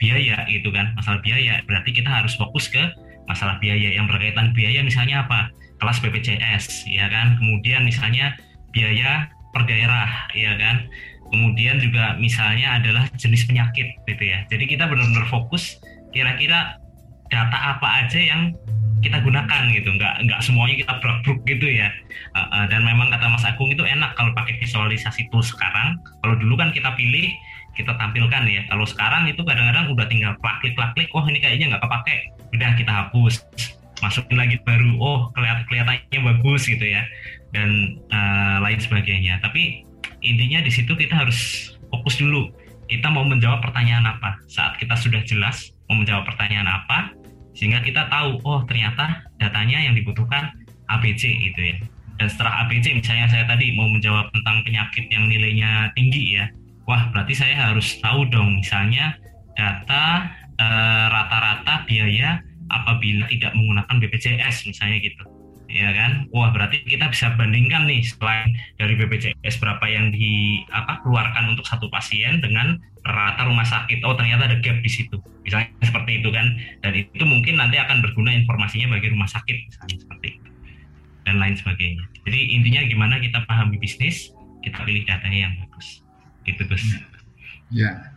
biaya 0.00 0.44
gitu 0.48 0.72
kan, 0.72 0.96
masalah 0.96 1.20
biaya 1.20 1.60
berarti 1.68 1.92
kita 1.92 2.08
harus 2.08 2.32
fokus 2.34 2.72
ke 2.72 2.80
masalah 3.26 3.58
biaya 3.58 3.94
yang 3.94 4.06
berkaitan 4.06 4.54
biaya 4.54 4.82
misalnya 4.82 5.26
apa? 5.26 5.50
Kelas 5.76 6.00
BPJS 6.00 6.88
ya 6.88 7.06
kan? 7.12 7.36
Kemudian 7.36 7.84
misalnya 7.84 8.34
biaya 8.72 9.28
per 9.52 9.66
daerah 9.68 10.30
ya 10.32 10.56
kan? 10.56 10.88
Kemudian 11.26 11.82
juga 11.82 12.14
misalnya 12.16 12.78
adalah 12.78 13.04
jenis 13.18 13.44
penyakit 13.44 13.98
gitu 14.06 14.24
ya. 14.24 14.46
Jadi 14.46 14.64
kita 14.70 14.86
benar-benar 14.86 15.26
fokus 15.26 15.82
kira-kira 16.14 16.78
data 17.28 17.58
apa 17.76 18.06
aja 18.06 18.18
yang 18.22 18.54
kita 19.02 19.20
gunakan 19.20 19.62
gitu. 19.74 19.90
Nggak 19.90 20.22
nggak 20.22 20.40
semuanya 20.40 20.74
kita 20.86 20.92
bruk-bruk 21.02 21.42
gitu 21.44 21.66
ya. 21.66 21.90
Uh, 22.38 22.46
uh, 22.54 22.64
dan 22.70 22.86
memang 22.86 23.10
kata 23.10 23.26
Mas 23.26 23.44
Agung 23.44 23.68
itu 23.74 23.82
enak 23.82 24.14
kalau 24.14 24.30
pakai 24.38 24.56
visualisasi 24.62 25.28
tool 25.34 25.42
sekarang. 25.42 25.98
Kalau 26.22 26.38
dulu 26.38 26.54
kan 26.56 26.70
kita 26.70 26.94
pilih 26.94 27.28
kita 27.74 27.92
tampilkan 27.98 28.46
ya. 28.46 28.62
Kalau 28.70 28.86
sekarang 28.86 29.28
itu 29.28 29.42
kadang-kadang 29.42 29.92
udah 29.92 30.06
tinggal 30.06 30.32
klik 30.62 30.72
klik 30.78 30.90
klik 30.94 31.10
oh 31.12 31.26
ini 31.26 31.42
kayaknya 31.42 31.74
nggak 31.74 31.82
kepake 31.84 32.16
udah 32.56 32.72
kita 32.74 32.92
hapus. 32.92 33.44
Masukin 34.00 34.36
lagi 34.36 34.56
baru. 34.64 34.96
Oh 35.00 35.20
kelihat 35.36 35.64
kelihatannya 35.68 36.20
bagus 36.34 36.68
gitu 36.68 36.84
ya. 36.84 37.04
Dan 37.52 38.00
uh, 38.12 38.58
lain 38.64 38.80
sebagainya. 38.80 39.40
Tapi 39.44 39.84
intinya 40.24 40.64
di 40.64 40.72
situ 40.72 40.92
kita 40.96 41.14
harus 41.14 41.72
fokus 41.92 42.18
dulu. 42.18 42.50
Kita 42.86 43.12
mau 43.12 43.24
menjawab 43.28 43.60
pertanyaan 43.62 44.08
apa. 44.08 44.40
Saat 44.48 44.80
kita 44.80 44.96
sudah 44.96 45.20
jelas 45.24 45.72
mau 45.86 46.02
menjawab 46.02 46.26
pertanyaan 46.26 46.66
apa 46.66 47.14
sehingga 47.56 47.80
kita 47.80 48.12
tahu 48.12 48.36
oh 48.44 48.60
ternyata 48.68 49.24
datanya 49.40 49.80
yang 49.80 49.96
dibutuhkan 49.96 50.52
ABC 50.92 51.24
gitu 51.50 51.60
ya. 51.72 51.76
Dan 52.16 52.28
setelah 52.28 52.68
ABC 52.68 52.92
misalnya 52.96 53.28
saya 53.28 53.44
tadi 53.48 53.72
mau 53.76 53.88
menjawab 53.88 54.28
tentang 54.32 54.60
penyakit 54.64 55.08
yang 55.08 55.24
nilainya 55.28 55.92
tinggi 55.96 56.36
ya. 56.36 56.48
Wah 56.84 57.08
berarti 57.10 57.32
saya 57.32 57.72
harus 57.72 57.96
tahu 58.04 58.28
dong. 58.28 58.60
Misalnya 58.60 59.16
data 59.56 60.28
rata-rata 61.12 61.74
uh, 61.74 61.84
biaya 61.84 62.40
apabila 62.72 63.28
tidak 63.30 63.52
menggunakan 63.54 63.94
BPJS 64.02 64.66
misalnya 64.66 64.98
gitu. 65.04 65.24
Ya 65.66 65.90
kan? 65.92 66.30
Wah 66.30 66.54
berarti 66.54 66.86
kita 66.86 67.10
bisa 67.10 67.34
bandingkan 67.34 67.90
nih 67.90 68.00
selain 68.06 68.54
dari 68.78 68.94
BPJS 68.96 69.58
berapa 69.58 69.82
yang 69.90 70.14
di 70.14 70.62
apa 70.70 71.02
keluarkan 71.02 71.52
untuk 71.52 71.66
satu 71.66 71.90
pasien 71.90 72.38
dengan 72.38 72.78
rata 73.02 73.46
rumah 73.46 73.66
sakit. 73.66 74.02
Oh 74.06 74.14
ternyata 74.14 74.46
ada 74.46 74.56
gap 74.62 74.78
di 74.80 74.90
situ. 74.90 75.18
Misalnya 75.42 75.70
seperti 75.82 76.22
itu 76.22 76.28
kan? 76.30 76.54
Dan 76.86 76.92
itu 76.94 77.24
mungkin 77.26 77.58
nanti 77.58 77.76
akan 77.82 78.02
berguna 78.02 78.30
informasinya 78.34 78.94
bagi 78.94 79.10
rumah 79.10 79.26
sakit 79.26 79.56
misalnya 79.68 79.96
seperti 79.98 80.26
itu. 80.38 80.50
Dan 81.26 81.42
lain 81.42 81.58
sebagainya. 81.58 82.06
Jadi 82.24 82.40
intinya 82.54 82.80
gimana 82.86 83.14
kita 83.18 83.42
pahami 83.50 83.76
bisnis 83.82 84.30
kita 84.62 84.82
pilih 84.86 85.02
datanya 85.06 85.50
yang 85.50 85.54
bagus. 85.66 86.02
Itu 86.46 86.62
Gus. 86.66 86.82
Ya 87.74 88.15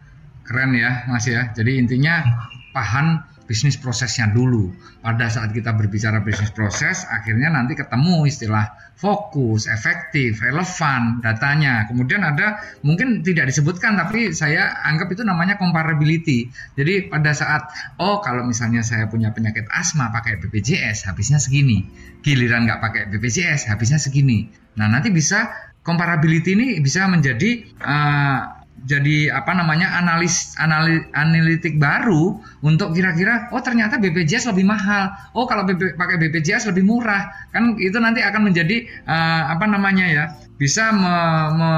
Keren 0.49 0.73
ya 0.73 1.05
Mas 1.05 1.29
ya. 1.29 1.53
Jadi 1.53 1.77
intinya 1.77 2.25
paham 2.73 3.21
bisnis 3.45 3.77
prosesnya 3.77 4.29
dulu. 4.29 4.73
Pada 5.01 5.25
saat 5.29 5.53
kita 5.53 5.73
berbicara 5.73 6.21
bisnis 6.21 6.53
proses, 6.53 7.05
akhirnya 7.09 7.49
nanti 7.49 7.73
ketemu 7.73 8.25
istilah 8.29 8.93
fokus, 8.93 9.65
efektif, 9.65 10.37
relevan 10.41 11.21
datanya. 11.21 11.89
Kemudian 11.89 12.21
ada 12.21 12.61
mungkin 12.85 13.25
tidak 13.25 13.49
disebutkan 13.49 13.97
tapi 13.97 14.33
saya 14.37 14.73
anggap 14.85 15.09
itu 15.09 15.25
namanya 15.25 15.57
comparability. 15.57 16.49
Jadi 16.77 17.09
pada 17.09 17.33
saat 17.33 17.69
oh 17.97 18.21
kalau 18.21 18.45
misalnya 18.45 18.85
saya 18.85 19.09
punya 19.09 19.33
penyakit 19.33 19.65
asma 19.73 20.13
pakai 20.13 20.37
BPJS 20.41 21.09
habisnya 21.09 21.41
segini. 21.41 21.89
Giliran 22.25 22.69
nggak 22.69 22.81
pakai 22.81 23.01
BPJS 23.09 23.65
habisnya 23.69 23.97
segini. 23.97 24.45
Nah 24.77 24.85
nanti 24.85 25.09
bisa 25.09 25.49
comparability 25.81 26.53
ini 26.53 26.67
bisa 26.83 27.07
menjadi 27.09 27.65
uh, 27.81 28.58
jadi 28.85 29.33
apa 29.35 29.51
namanya 29.55 29.99
analis 29.99 30.55
analis 30.55 31.03
analitik 31.11 31.75
baru 31.79 32.39
untuk 32.63 32.95
kira-kira 32.95 33.51
oh 33.51 33.59
ternyata 33.59 33.99
BPJS 33.99 34.51
lebih 34.51 34.67
mahal. 34.67 35.11
Oh 35.35 35.47
kalau 35.47 35.67
BP, 35.67 35.99
pakai 35.99 36.15
BPJS 36.19 36.71
lebih 36.71 36.87
murah. 36.87 37.31
Kan 37.51 37.75
itu 37.79 37.97
nanti 37.99 38.23
akan 38.23 38.51
menjadi 38.51 38.87
uh, 39.07 39.51
apa 39.51 39.65
namanya 39.67 40.05
ya 40.05 40.23
bisa 40.59 40.91
me, 40.91 41.15
me, 41.55 41.71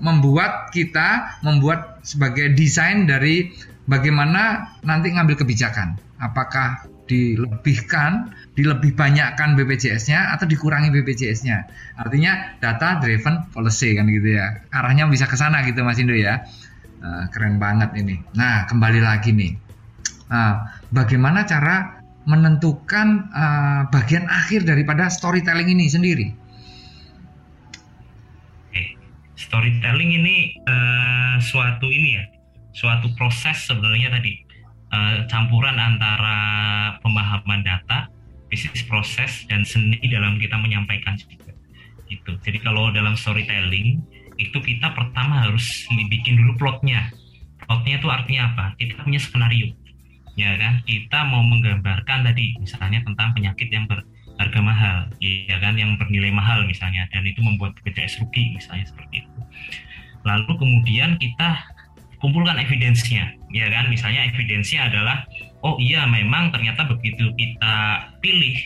membuat 0.00 0.72
kita 0.74 1.40
membuat 1.40 2.02
sebagai 2.04 2.52
desain 2.52 3.08
dari 3.08 3.52
bagaimana 3.88 4.74
nanti 4.84 5.12
ngambil 5.12 5.44
kebijakan. 5.44 5.96
Apakah 6.20 6.93
dilebihkan, 7.04 8.32
dilebih 8.56 8.96
banyakkan 8.96 9.56
BPJS-nya 9.56 10.32
atau 10.36 10.48
dikurangi 10.48 10.88
BPJS-nya. 10.88 11.68
Artinya 12.00 12.56
data 12.60 13.00
driven 13.00 13.44
policy 13.52 13.96
kan 13.96 14.08
gitu 14.08 14.36
ya. 14.36 14.64
Arahnya 14.72 15.08
bisa 15.08 15.28
ke 15.28 15.36
sana 15.36 15.60
gitu 15.68 15.84
Mas 15.84 16.00
Indo 16.00 16.16
ya. 16.16 16.44
Uh, 17.04 17.28
keren 17.28 17.60
banget 17.60 17.92
ini. 18.00 18.16
Nah, 18.32 18.64
kembali 18.64 19.04
lagi 19.04 19.36
nih. 19.36 19.52
Uh, 20.32 20.56
bagaimana 20.88 21.44
cara 21.44 22.00
menentukan 22.24 23.28
uh, 23.28 23.82
bagian 23.92 24.24
akhir 24.24 24.64
daripada 24.64 25.12
storytelling 25.12 25.68
ini 25.68 25.84
sendiri? 25.92 26.28
Storytelling 29.36 30.24
ini 30.24 30.56
uh, 30.64 31.36
suatu 31.44 31.92
ini 31.92 32.16
ya, 32.16 32.24
suatu 32.72 33.12
proses 33.12 33.68
sebenarnya 33.68 34.16
tadi 34.16 34.43
uh, 34.94 35.26
campuran 35.26 35.74
antara 35.74 36.38
pemahaman 37.02 37.66
data, 37.66 38.06
bisnis 38.46 38.86
proses 38.86 39.42
dan 39.50 39.66
seni 39.66 39.98
dalam 40.06 40.38
kita 40.38 40.54
menyampaikan 40.54 41.18
juga. 41.18 41.50
Gitu. 42.06 42.38
Jadi 42.46 42.58
kalau 42.62 42.94
dalam 42.94 43.18
storytelling 43.18 43.98
itu 44.38 44.58
kita 44.62 44.94
pertama 44.94 45.46
harus 45.46 45.86
bikin 45.90 46.38
dulu 46.38 46.54
plotnya. 46.58 47.10
Plotnya 47.66 47.98
itu 47.98 48.08
artinya 48.10 48.42
apa? 48.54 48.64
Kita 48.78 49.02
punya 49.02 49.18
skenario, 49.18 49.72
ya 50.38 50.54
kan? 50.58 50.84
Kita 50.86 51.26
mau 51.26 51.42
menggambarkan 51.42 52.28
tadi 52.30 52.54
misalnya 52.60 53.00
tentang 53.02 53.32
penyakit 53.32 53.72
yang 53.72 53.88
berharga 53.88 54.60
mahal, 54.60 54.98
ya 55.22 55.56
kan? 55.62 55.74
Yang 55.78 55.96
bernilai 56.02 56.34
mahal 56.34 56.66
misalnya, 56.68 57.08
dan 57.10 57.24
itu 57.24 57.40
membuat 57.40 57.78
BPJS 57.80 58.20
rugi 58.20 58.58
misalnya 58.58 58.84
seperti 58.84 59.24
itu. 59.24 59.40
Lalu 60.28 60.52
kemudian 60.60 61.16
kita 61.16 61.62
kumpulkan 62.20 62.56
evidensinya 62.56 63.32
ya 63.54 63.70
kan? 63.70 63.86
Misalnya 63.86 64.26
evidensinya 64.26 64.90
adalah 64.90 65.16
oh 65.62 65.78
iya 65.78 66.04
memang 66.10 66.50
ternyata 66.50 66.90
begitu 66.90 67.30
kita 67.38 68.10
pilih 68.18 68.58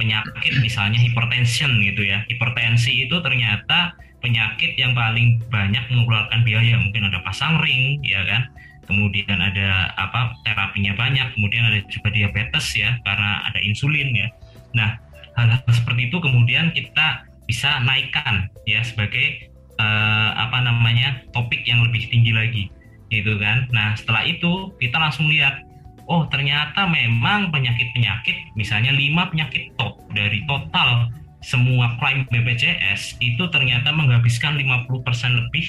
penyakit 0.00 0.56
misalnya 0.64 0.96
hipertension 0.96 1.68
gitu 1.84 2.08
ya. 2.08 2.24
Hipertensi 2.32 3.04
itu 3.04 3.20
ternyata 3.20 3.92
penyakit 4.24 4.80
yang 4.80 4.96
paling 4.96 5.44
banyak 5.52 5.84
mengeluarkan 5.92 6.40
biaya. 6.40 6.80
Mungkin 6.80 7.12
ada 7.12 7.20
pasang 7.20 7.60
ring 7.60 8.00
ya 8.00 8.24
kan? 8.24 8.48
Kemudian 8.88 9.38
ada 9.38 9.92
apa 10.00 10.32
terapinya 10.48 10.96
banyak. 10.96 11.36
Kemudian 11.36 11.68
ada 11.68 11.84
juga 11.92 12.08
diabetes 12.08 12.72
ya 12.72 12.96
karena 13.04 13.44
ada 13.44 13.60
insulin 13.60 14.08
ya. 14.16 14.28
Nah 14.72 14.96
hal-hal 15.36 15.60
seperti 15.68 16.08
itu 16.08 16.16
kemudian 16.18 16.72
kita 16.72 17.28
bisa 17.44 17.82
naikkan 17.84 18.46
ya 18.64 18.80
sebagai 18.82 19.50
uh, 19.78 20.30
apa 20.38 20.62
namanya 20.62 21.22
topik 21.34 21.66
yang 21.66 21.82
lebih 21.82 22.06
tinggi 22.06 22.30
lagi 22.30 22.64
gitu 23.10 23.36
kan. 23.36 23.66
Nah 23.74 23.98
setelah 23.98 24.24
itu 24.24 24.72
kita 24.78 24.96
langsung 24.96 25.26
lihat, 25.28 25.66
oh 26.06 26.24
ternyata 26.30 26.86
memang 26.86 27.50
penyakit-penyakit, 27.50 28.54
misalnya 28.54 28.94
lima 28.94 29.28
penyakit 29.28 29.74
top 29.76 29.98
dari 30.14 30.46
total 30.46 31.10
semua 31.42 31.96
klaim 31.98 32.24
BPJS 32.30 33.18
itu 33.20 33.42
ternyata 33.50 33.90
menghabiskan 33.90 34.56
50% 34.56 35.40
lebih 35.40 35.66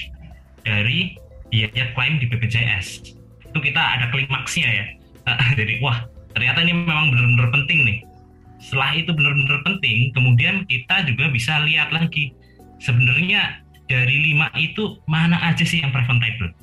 dari 0.62 1.18
biaya 1.50 1.92
klaim 1.92 2.22
di 2.22 2.30
BPJS. 2.30 3.18
Itu 3.52 3.58
kita 3.58 3.80
ada 3.80 4.08
klimaksnya 4.14 4.68
ya. 4.70 4.86
Jadi 5.58 5.82
wah 5.82 6.06
ternyata 6.32 6.64
ini 6.64 6.72
memang 6.72 7.12
benar-benar 7.12 7.48
penting 7.52 7.80
nih. 7.84 7.98
Setelah 8.62 8.94
itu 8.94 9.10
benar-benar 9.10 9.58
penting, 9.66 10.14
kemudian 10.14 10.62
kita 10.70 11.02
juga 11.10 11.26
bisa 11.34 11.58
lihat 11.66 11.90
lagi 11.90 12.30
sebenarnya 12.78 13.58
dari 13.90 14.30
lima 14.30 14.46
itu 14.54 15.02
mana 15.10 15.34
aja 15.42 15.66
sih 15.66 15.82
yang 15.82 15.90
preventable 15.90 16.54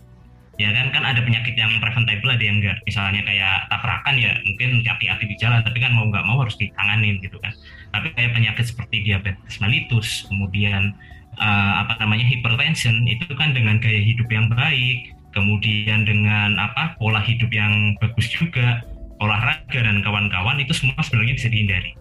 ya 0.59 0.75
kan 0.75 0.91
kan 0.91 1.07
ada 1.07 1.23
penyakit 1.23 1.55
yang 1.55 1.71
preventable 1.79 2.35
ada 2.35 2.43
yang 2.43 2.59
enggak. 2.59 2.77
Misalnya 2.83 3.23
kayak 3.23 3.71
tabrakan 3.71 4.15
ya 4.19 4.35
mungkin 4.43 4.83
hati-hati 4.83 5.25
di 5.31 5.35
jalan 5.39 5.63
tapi 5.63 5.79
kan 5.79 5.95
mau 5.95 6.11
nggak 6.11 6.25
mau 6.27 6.43
harus 6.43 6.59
ditanganin 6.59 7.23
gitu 7.23 7.39
kan. 7.39 7.55
Tapi 7.95 8.11
kayak 8.13 8.35
penyakit 8.35 8.65
seperti 8.67 9.07
diabetes 9.07 9.55
mellitus 9.63 10.27
kemudian 10.27 10.91
uh, 11.39 11.73
apa 11.87 11.95
namanya 12.03 12.27
hipertension 12.27 13.07
itu 13.07 13.25
kan 13.39 13.55
dengan 13.55 13.79
gaya 13.79 14.03
hidup 14.03 14.27
yang 14.27 14.51
baik 14.51 15.15
kemudian 15.31 16.03
dengan 16.03 16.59
apa 16.59 16.99
pola 16.99 17.23
hidup 17.23 17.49
yang 17.55 17.95
bagus 18.03 18.27
juga 18.27 18.83
olahraga 19.23 19.79
dan 19.79 20.03
kawan-kawan 20.03 20.59
itu 20.59 20.75
semua 20.75 20.99
sebenarnya 20.99 21.39
bisa 21.39 21.47
dihindari. 21.47 21.95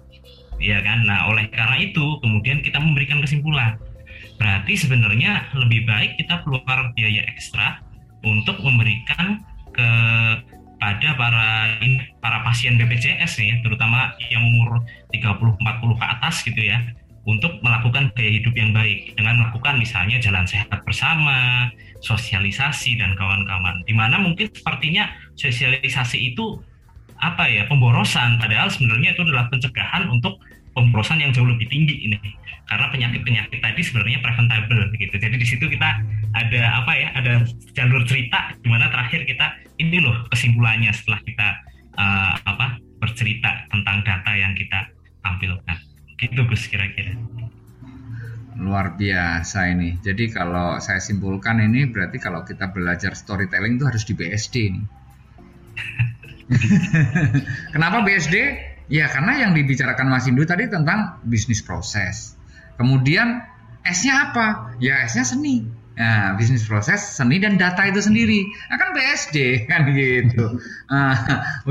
Ya 0.58 0.82
kan? 0.82 1.06
Nah 1.06 1.30
oleh 1.30 1.46
karena 1.54 1.78
itu 1.78 2.18
kemudian 2.18 2.66
kita 2.66 2.82
memberikan 2.82 3.22
kesimpulan. 3.22 3.78
Berarti 4.38 4.74
sebenarnya 4.74 5.46
lebih 5.54 5.86
baik 5.86 6.18
kita 6.18 6.42
keluar 6.42 6.90
biaya 6.94 7.22
ekstra 7.30 7.87
untuk 8.22 8.58
memberikan 8.62 9.42
ke 9.70 9.88
pada 10.78 11.08
para 11.18 11.74
para 12.22 12.38
pasien 12.46 12.78
BPJS 12.78 13.42
nih, 13.42 13.58
terutama 13.66 14.14
yang 14.30 14.46
umur 14.46 14.82
30 15.10 15.58
40 15.58 16.00
ke 16.00 16.06
atas 16.06 16.34
gitu 16.46 16.62
ya, 16.62 16.78
untuk 17.26 17.58
melakukan 17.60 18.14
gaya 18.14 18.30
hidup 18.38 18.54
yang 18.54 18.70
baik 18.70 19.12
dengan 19.18 19.42
melakukan 19.42 19.76
misalnya 19.76 20.22
jalan 20.22 20.46
sehat 20.46 20.70
bersama, 20.86 21.68
sosialisasi 22.00 22.94
dan 22.96 23.18
kawan-kawan. 23.18 23.82
Di 23.84 23.94
mana 23.94 24.22
mungkin 24.22 24.48
sepertinya 24.54 25.10
sosialisasi 25.34 26.32
itu 26.34 26.62
apa 27.18 27.50
ya 27.50 27.66
pemborosan, 27.66 28.38
padahal 28.38 28.70
sebenarnya 28.70 29.18
itu 29.18 29.26
adalah 29.26 29.50
pencegahan 29.50 30.06
untuk 30.06 30.38
pemborosan 30.78 31.18
yang 31.18 31.34
jauh 31.34 31.50
lebih 31.50 31.66
tinggi 31.66 32.06
ini 32.06 32.18
karena 32.70 32.86
penyakit-penyakit 32.94 33.58
tadi 33.58 33.80
sebenarnya 33.82 34.22
preventable 34.22 34.86
gitu. 34.94 35.16
Jadi 35.18 35.34
di 35.34 35.46
situ 35.48 35.66
kita 35.66 35.98
ada 36.34 36.62
apa 36.82 36.92
ya? 36.96 37.08
Ada 37.16 37.32
jalur 37.76 38.02
cerita 38.04 38.52
di 38.60 38.68
mana 38.68 38.90
terakhir 38.92 39.24
kita 39.24 39.46
ini 39.78 40.02
loh 40.02 40.26
kesimpulannya 40.32 40.90
setelah 40.92 41.20
kita 41.22 41.48
uh, 41.94 42.34
apa 42.42 42.80
bercerita 42.98 43.68
tentang 43.70 44.02
data 44.02 44.32
yang 44.34 44.52
kita 44.56 44.90
tampilkan. 45.22 45.76
Gitu 46.18 46.40
Gus 46.44 46.66
kira-kira. 46.66 47.14
Luar 48.58 48.98
biasa 48.98 49.70
ini. 49.70 49.94
Jadi 50.02 50.34
kalau 50.34 50.82
saya 50.82 50.98
simpulkan 50.98 51.62
ini 51.62 51.86
berarti 51.86 52.18
kalau 52.18 52.42
kita 52.42 52.74
belajar 52.74 53.14
storytelling 53.14 53.78
itu 53.78 53.86
harus 53.86 54.02
di 54.02 54.18
BSD 54.18 54.54
ini. 54.66 54.82
Kenapa 57.76 58.02
BSD? 58.02 58.34
Ya 58.90 59.06
karena 59.06 59.46
yang 59.46 59.52
dibicarakan 59.54 60.10
Mas 60.10 60.26
Indu 60.26 60.48
tadi 60.48 60.64
tentang 60.64 61.20
bisnis 61.22 61.60
proses 61.60 62.38
Kemudian 62.78 63.42
S-nya 63.82 64.30
apa? 64.30 64.78
Ya 64.78 65.02
S-nya 65.10 65.26
seni. 65.26 65.66
Nah, 65.98 66.38
bisnis 66.38 66.62
proses, 66.62 67.02
seni 67.02 67.42
dan 67.42 67.58
data 67.58 67.82
itu 67.82 67.98
sendiri. 67.98 68.46
Nah, 68.70 68.78
kan 68.78 68.94
BSD 68.94 69.66
kan 69.66 69.82
gitu. 69.90 70.62
Uh, 70.86 71.14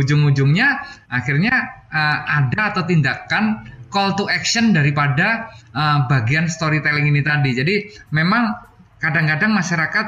ujung-ujungnya 0.04 0.84
akhirnya 1.08 1.56
uh, 1.88 2.18
ada 2.44 2.76
atau 2.76 2.84
tindakan 2.84 3.64
call 3.88 4.20
to 4.20 4.28
action 4.28 4.76
daripada 4.76 5.56
uh, 5.72 6.12
bagian 6.12 6.52
storytelling 6.52 7.08
ini 7.08 7.24
tadi. 7.24 7.56
Jadi 7.56 7.76
memang 8.12 8.52
kadang-kadang 9.00 9.56
masyarakat 9.56 10.06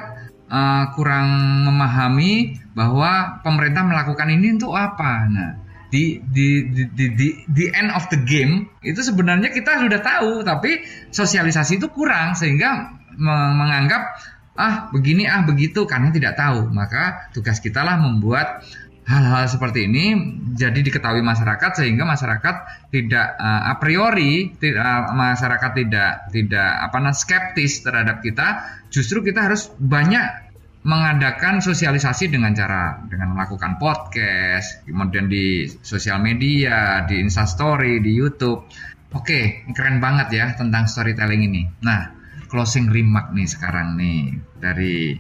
uh, 0.52 0.91
kurang 1.00 1.28
memahami 1.72 2.60
bahwa 2.76 3.39
pemerintah 3.39 3.88
melakukan 3.88 4.28
ini 4.36 4.60
untuk 4.60 4.76
apa. 4.76 5.32
Nah, 5.32 5.52
di 5.89 6.22
di 6.22 6.70
di 6.70 6.84
di 6.91 7.06
di, 7.15 7.28
di 7.50 7.65
end 7.72 7.89
of 7.96 8.06
the 8.13 8.20
game 8.28 8.70
itu 8.86 9.02
sebenarnya 9.02 9.50
kita 9.50 9.82
sudah 9.82 10.00
tahu 10.04 10.46
tapi 10.46 10.86
sosialisasi 11.10 11.82
itu 11.82 11.89
kurang 11.89 12.38
sehingga 12.38 12.99
menganggap 13.20 14.16
ah 14.60 14.92
begini 14.92 15.24
ah 15.28 15.44
begitu 15.48 15.88
karena 15.88 16.12
tidak 16.12 16.36
tahu 16.36 16.68
maka 16.72 17.32
tugas 17.32 17.64
kita 17.64 17.84
lah 17.84 17.96
membuat 17.96 18.64
hal-hal 19.10 19.50
seperti 19.50 19.90
ini 19.90 20.06
jadi 20.54 20.86
diketahui 20.86 21.26
masyarakat 21.26 21.82
sehingga 21.82 22.06
masyarakat 22.06 22.56
tidak 22.94 23.28
uh, 23.42 23.72
a 23.72 23.76
priori 23.82 24.54
tidak, 24.60 24.86
uh, 24.86 25.16
masyarakat 25.16 25.72
tidak 25.80 26.12
tidak 26.30 26.70
apa 26.86 26.96
namanya 27.02 27.18
skeptis 27.18 27.82
terhadap 27.82 28.22
kita 28.22 28.62
justru 28.94 29.26
kita 29.26 29.50
harus 29.50 29.72
banyak 29.80 30.50
mengadakan 30.80 31.60
sosialisasi 31.60 32.32
dengan 32.32 32.56
cara 32.56 33.04
dengan 33.04 33.36
melakukan 33.36 33.76
podcast, 33.76 34.88
kemudian 34.88 35.28
di 35.28 35.68
sosial 35.84 36.24
media, 36.24 37.04
di 37.04 37.20
Instastory, 37.20 38.00
di 38.00 38.16
YouTube. 38.16 38.64
Oke, 39.12 39.68
keren 39.76 40.00
banget 40.00 40.32
ya 40.32 40.46
tentang 40.56 40.88
storytelling 40.88 41.44
ini. 41.52 41.68
Nah, 41.84 42.19
closing 42.50 42.90
remark 42.90 43.32
nih 43.32 43.46
sekarang 43.46 43.96
nih 43.96 44.36
dari 44.58 45.16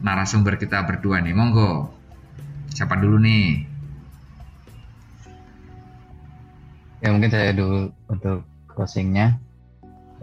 narasumber 0.00 0.54
kita 0.56 0.86
berdua 0.86 1.18
nih. 1.18 1.34
Monggo. 1.34 1.90
Siapa 2.72 2.96
dulu 2.96 3.18
nih? 3.20 3.66
Ya 7.02 7.10
mungkin 7.10 7.30
saya 7.34 7.50
dulu 7.50 7.90
untuk 8.06 8.46
closingnya. 8.70 9.36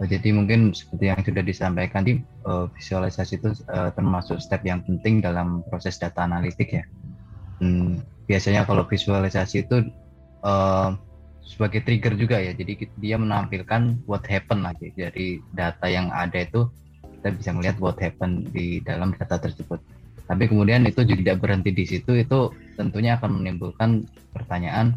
Oh, 0.00 0.08
jadi 0.08 0.32
mungkin 0.32 0.72
seperti 0.72 1.12
yang 1.12 1.20
sudah 1.20 1.44
disampaikan 1.44 2.08
di 2.08 2.24
uh, 2.48 2.72
visualisasi 2.72 3.36
itu 3.36 3.52
uh, 3.68 3.92
termasuk 3.92 4.40
step 4.40 4.64
yang 4.64 4.80
penting 4.80 5.20
dalam 5.20 5.60
proses 5.68 6.00
data 6.00 6.24
analitik 6.24 6.72
ya. 6.72 6.84
Hmm, 7.60 8.00
biasanya 8.24 8.64
kalau 8.64 8.88
visualisasi 8.88 9.68
itu 9.68 9.92
uh, 10.40 10.96
sebagai 11.44 11.84
trigger 11.84 12.14
juga 12.16 12.36
ya. 12.40 12.52
Jadi 12.56 12.88
dia 13.00 13.16
menampilkan 13.16 14.04
what 14.06 14.24
happen 14.28 14.64
lagi 14.64 14.92
dari 14.96 15.40
data 15.52 15.86
yang 15.90 16.08
ada 16.12 16.44
itu 16.44 16.68
kita 17.20 17.28
bisa 17.36 17.50
melihat 17.52 17.76
what 17.82 17.98
happen 18.00 18.48
di 18.48 18.80
dalam 18.80 19.12
data 19.16 19.36
tersebut. 19.36 19.80
Tapi 20.30 20.46
kemudian 20.46 20.86
itu 20.86 21.02
juga 21.02 21.20
tidak 21.20 21.38
berhenti 21.42 21.70
di 21.74 21.84
situ 21.84 22.14
itu 22.14 22.54
tentunya 22.78 23.18
akan 23.18 23.42
menimbulkan 23.42 24.06
pertanyaan 24.30 24.94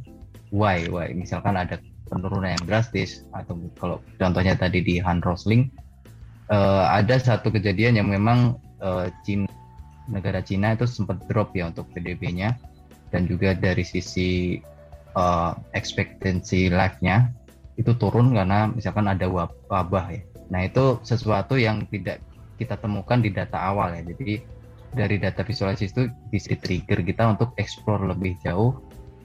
why 0.54 0.86
why 0.94 1.10
misalkan 1.10 1.58
ada 1.58 1.82
penurunan 2.06 2.54
yang 2.54 2.64
drastis 2.70 3.26
atau 3.34 3.58
kalau 3.82 3.98
contohnya 4.22 4.54
tadi 4.54 4.86
di 4.86 5.02
Han 5.02 5.26
Rosling 5.26 5.74
uh, 6.54 6.86
ada 6.94 7.18
satu 7.18 7.50
kejadian 7.50 7.98
yang 7.98 8.08
memang 8.14 8.62
uh, 8.78 9.10
Cina 9.26 9.50
negara 10.06 10.46
Cina 10.46 10.78
itu 10.78 10.86
sempat 10.86 11.26
drop 11.26 11.56
ya 11.58 11.74
untuk 11.74 11.90
PDB-nya 11.96 12.60
dan 13.10 13.26
juga 13.26 13.58
dari 13.58 13.82
sisi 13.82 14.60
uh, 15.18 15.58
expectancy 15.74 16.70
life-nya 16.70 17.34
itu 17.80 17.94
turun 17.98 18.38
karena 18.38 18.70
misalkan 18.70 19.10
ada 19.10 19.26
wabah 19.70 20.06
ya. 20.14 20.22
Nah 20.54 20.62
itu 20.66 21.02
sesuatu 21.02 21.58
yang 21.58 21.86
tidak 21.90 22.22
kita 22.62 22.78
temukan 22.78 23.18
di 23.18 23.34
data 23.34 23.58
awal 23.58 23.98
ya. 23.98 24.06
Jadi 24.06 24.46
dari 24.94 25.18
data 25.18 25.42
visualisasi 25.42 25.90
itu 25.90 26.06
bisa 26.30 26.54
trigger 26.54 27.02
kita 27.02 27.34
untuk 27.34 27.58
explore 27.58 28.06
lebih 28.06 28.38
jauh 28.46 28.78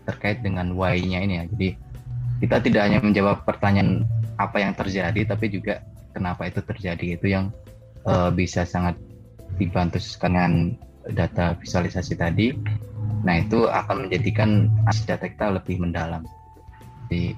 terkait 0.09 0.40
dengan 0.40 0.72
why-nya 0.72 1.20
ini 1.20 1.35
ya. 1.40 1.44
Jadi 1.53 1.68
kita 2.40 2.57
tidak 2.64 2.83
hanya 2.88 2.98
menjawab 3.05 3.44
pertanyaan 3.44 4.09
apa 4.38 4.62
yang 4.62 4.72
terjadi 4.72 5.27
tapi 5.29 5.51
juga 5.53 5.83
kenapa 6.14 6.46
itu 6.46 6.62
terjadi 6.62 7.18
itu 7.18 7.27
yang 7.29 7.51
uh, 8.07 8.31
bisa 8.31 8.62
sangat 8.62 8.94
dibantu 9.59 9.98
dengan 10.22 10.79
data 11.11 11.59
visualisasi 11.59 12.14
tadi 12.14 12.55
nah 13.26 13.38
itu 13.38 13.66
akan 13.66 14.07
menjadikan 14.07 14.70
kita 15.18 15.54
lebih 15.54 15.81
mendalam. 15.83 16.22
Jadi 17.09 17.35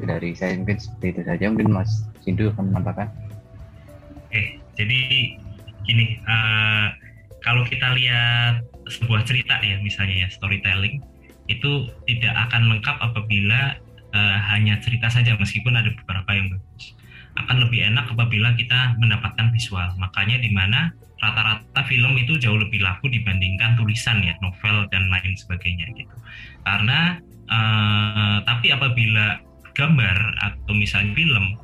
dari 0.00 0.30
saya 0.36 0.56
mungkin 0.56 0.78
seperti 0.80 1.06
itu 1.16 1.22
saja. 1.26 1.44
Mungkin 1.50 1.70
Mas 1.72 1.90
Sindu 2.22 2.52
akan 2.54 2.72
menambahkan. 2.72 3.08
Oke 4.30 4.60
jadi 4.80 5.00
gini 5.84 6.16
uh, 6.24 6.88
kalau 7.44 7.64
kita 7.68 7.92
lihat 7.96 8.64
sebuah 8.88 9.28
cerita 9.28 9.60
ya 9.60 9.76
misalnya 9.84 10.24
ya 10.24 10.28
storytelling 10.32 11.04
itu 11.52 11.90
tidak 12.08 12.34
akan 12.48 12.72
lengkap 12.76 12.96
apabila 13.00 13.76
uh, 14.16 14.38
hanya 14.54 14.80
cerita 14.80 15.12
saja 15.12 15.36
meskipun 15.36 15.76
ada 15.76 15.92
beberapa 15.92 16.30
yang 16.32 16.48
bagus 16.48 16.96
akan 17.46 17.68
lebih 17.68 17.80
enak 17.92 18.10
apabila 18.12 18.52
kita 18.54 18.96
mendapatkan 19.00 19.52
visual. 19.54 19.88
Makanya 19.96 20.40
di 20.40 20.50
mana 20.52 20.92
rata-rata 21.20 21.84
film 21.84 22.16
itu 22.16 22.40
jauh 22.40 22.56
lebih 22.56 22.80
laku 22.80 23.12
dibandingkan 23.12 23.76
tulisan 23.76 24.24
ya 24.24 24.32
novel 24.40 24.88
dan 24.88 25.08
lain 25.12 25.36
sebagainya 25.36 25.92
gitu. 25.96 26.14
Karena 26.64 27.20
uh, 27.48 28.36
tapi 28.44 28.72
apabila 28.72 29.40
gambar 29.76 30.16
atau 30.40 30.72
misalnya 30.74 31.12
film 31.14 31.56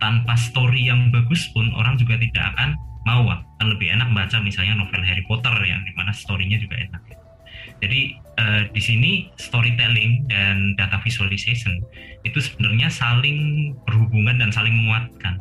tanpa 0.00 0.32
story 0.36 0.88
yang 0.88 1.12
bagus 1.12 1.48
pun 1.52 1.68
orang 1.76 2.00
juga 2.00 2.16
tidak 2.16 2.56
akan 2.56 2.76
mau. 3.04 3.24
Akan 3.28 3.76
lebih 3.76 3.92
enak 3.92 4.08
baca 4.16 4.40
misalnya 4.40 4.80
novel 4.80 5.04
Harry 5.04 5.24
Potter 5.28 5.52
yang 5.64 5.84
di 5.84 5.92
mana 5.96 6.12
storynya 6.12 6.56
juga 6.56 6.80
enak. 6.80 7.00
gitu. 7.08 7.19
Jadi 7.80 8.16
uh, 8.40 8.62
di 8.72 8.80
sini 8.80 9.10
storytelling 9.40 10.28
dan 10.28 10.76
data 10.76 11.00
visualization 11.00 11.80
itu 12.28 12.38
sebenarnya 12.40 12.92
saling 12.92 13.72
berhubungan 13.88 14.40
dan 14.40 14.52
saling 14.52 14.72
menguatkan. 14.72 15.40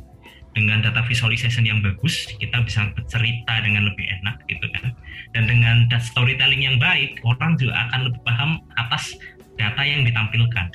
Dengan 0.58 0.82
data 0.82 1.06
visualization 1.06 1.64
yang 1.64 1.80
bagus, 1.80 2.26
kita 2.42 2.66
bisa 2.66 2.90
bercerita 2.98 3.62
dengan 3.62 3.86
lebih 3.86 4.10
enak 4.20 4.44
gitu 4.50 4.66
kan. 4.82 4.92
Dan 5.38 5.46
dengan 5.46 5.86
storytelling 6.02 6.66
yang 6.66 6.82
baik, 6.82 7.22
orang 7.22 7.54
juga 7.56 7.78
akan 7.88 8.10
lebih 8.10 8.22
paham 8.26 8.60
atas 8.76 9.14
data 9.62 9.80
yang 9.86 10.02
ditampilkan 10.04 10.74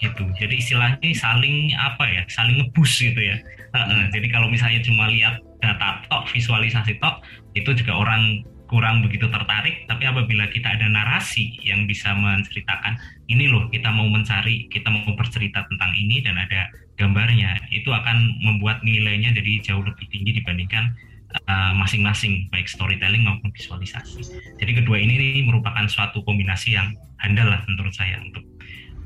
gitu. 0.00 0.24
Jadi 0.36 0.54
istilahnya 0.60 1.12
saling 1.16 1.72
apa 1.76 2.04
ya, 2.08 2.22
saling 2.28 2.60
ngebus 2.64 2.92
gitu 3.00 3.20
ya. 3.20 3.36
Uh, 3.76 4.08
jadi 4.12 4.28
kalau 4.32 4.48
misalnya 4.48 4.80
cuma 4.80 5.12
lihat 5.12 5.40
data 5.60 6.04
tok, 6.08 6.28
visualisasi 6.32 6.96
tok, 7.00 7.20
itu 7.52 7.70
juga 7.76 7.92
orang 7.96 8.44
kurang 8.66 9.06
begitu 9.06 9.30
tertarik 9.30 9.86
tapi 9.86 10.04
apabila 10.10 10.50
kita 10.50 10.74
ada 10.74 10.90
narasi 10.90 11.54
yang 11.62 11.86
bisa 11.86 12.10
menceritakan 12.14 12.98
ini 13.30 13.46
loh 13.46 13.70
kita 13.70 13.90
mau 13.94 14.10
mencari 14.10 14.66
kita 14.70 14.90
mau 14.90 15.06
bercerita 15.14 15.62
tentang 15.70 15.94
ini 15.94 16.18
dan 16.22 16.34
ada 16.34 16.70
gambarnya 16.98 17.54
itu 17.70 17.92
akan 17.92 18.40
membuat 18.42 18.82
nilainya 18.82 19.30
jadi 19.36 19.62
jauh 19.72 19.84
lebih 19.86 20.08
tinggi 20.10 20.42
dibandingkan 20.42 20.96
uh, 21.44 21.72
masing-masing 21.76 22.48
baik 22.48 22.66
storytelling 22.66 23.26
maupun 23.26 23.52
visualisasi. 23.52 24.24
Jadi 24.56 24.72
kedua 24.82 24.96
ini, 24.96 25.20
ini 25.20 25.42
merupakan 25.44 25.84
suatu 25.86 26.24
kombinasi 26.24 26.74
yang 26.74 26.96
handal 27.20 27.52
lah 27.52 27.60
menurut 27.68 27.92
saya 27.92 28.16
untuk 28.24 28.44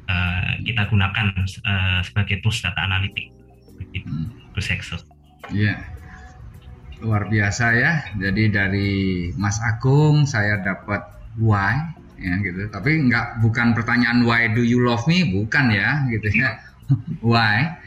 uh, 0.06 0.54
kita 0.62 0.86
gunakan 0.86 1.34
uh, 1.66 2.00
sebagai 2.06 2.38
tools 2.44 2.62
data 2.62 2.86
analitik. 2.86 3.34
Begitu 3.78 4.10
Gus 4.54 4.70
Iya, 5.50 5.82
luar 7.00 7.26
biasa 7.26 7.66
ya. 7.76 7.92
Jadi 8.16 8.52
dari 8.52 8.90
Mas 9.36 9.58
Agung 9.60 10.28
saya 10.28 10.60
dapat 10.60 11.00
why 11.40 11.76
ya 12.20 12.36
gitu. 12.44 12.68
Tapi 12.68 13.08
nggak 13.08 13.40
bukan 13.44 13.72
pertanyaan 13.72 14.24
why 14.28 14.52
do 14.52 14.60
you 14.60 14.84
love 14.84 15.04
me 15.08 15.24
bukan 15.28 15.72
ya 15.72 16.04
gitu 16.12 16.28
ya. 16.32 16.60
why 17.24 17.80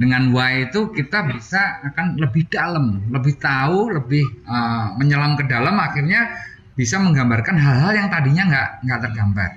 dengan 0.00 0.32
why 0.32 0.68
itu 0.70 0.92
kita 0.96 1.28
bisa 1.28 1.84
akan 1.92 2.16
lebih 2.16 2.48
dalam, 2.48 3.04
lebih 3.12 3.36
tahu, 3.36 3.92
lebih 3.92 4.24
uh, 4.48 4.96
menyelam 4.96 5.36
ke 5.36 5.44
dalam 5.44 5.76
akhirnya 5.76 6.40
bisa 6.72 6.96
menggambarkan 6.96 7.60
hal-hal 7.60 7.92
yang 7.92 8.08
tadinya 8.08 8.44
nggak 8.48 8.68
nggak 8.88 9.00
tergambar. 9.04 9.50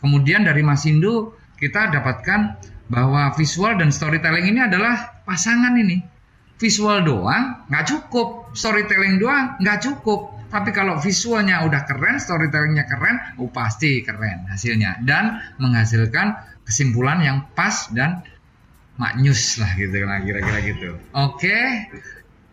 Kemudian 0.00 0.48
dari 0.48 0.64
Mas 0.64 0.88
Indu 0.88 1.36
kita 1.60 1.92
dapatkan 1.92 2.40
bahwa 2.88 3.30
visual 3.36 3.76
dan 3.78 3.92
storytelling 3.92 4.48
ini 4.48 4.60
adalah 4.64 5.22
pasangan 5.28 5.76
ini 5.78 6.11
visual 6.62 7.02
doang 7.02 7.66
nggak 7.66 7.84
cukup, 7.90 8.54
storytelling 8.54 9.18
doang 9.18 9.58
nggak 9.58 9.82
cukup. 9.82 10.38
Tapi 10.46 10.70
kalau 10.70 11.00
visualnya 11.00 11.64
udah 11.66 11.82
keren, 11.88 12.20
storytellingnya 12.22 12.84
keren, 12.86 13.16
oh 13.42 13.50
pasti 13.50 14.04
keren 14.06 14.46
hasilnya 14.46 15.02
dan 15.02 15.42
menghasilkan 15.58 16.38
kesimpulan 16.62 17.24
yang 17.24 17.50
pas 17.56 17.90
dan 17.90 18.22
maknyus 19.00 19.58
lah 19.58 19.72
gitu 19.74 20.04
lah 20.06 20.22
kira-kira 20.22 20.58
gitu. 20.62 20.90
Oke, 21.16 21.88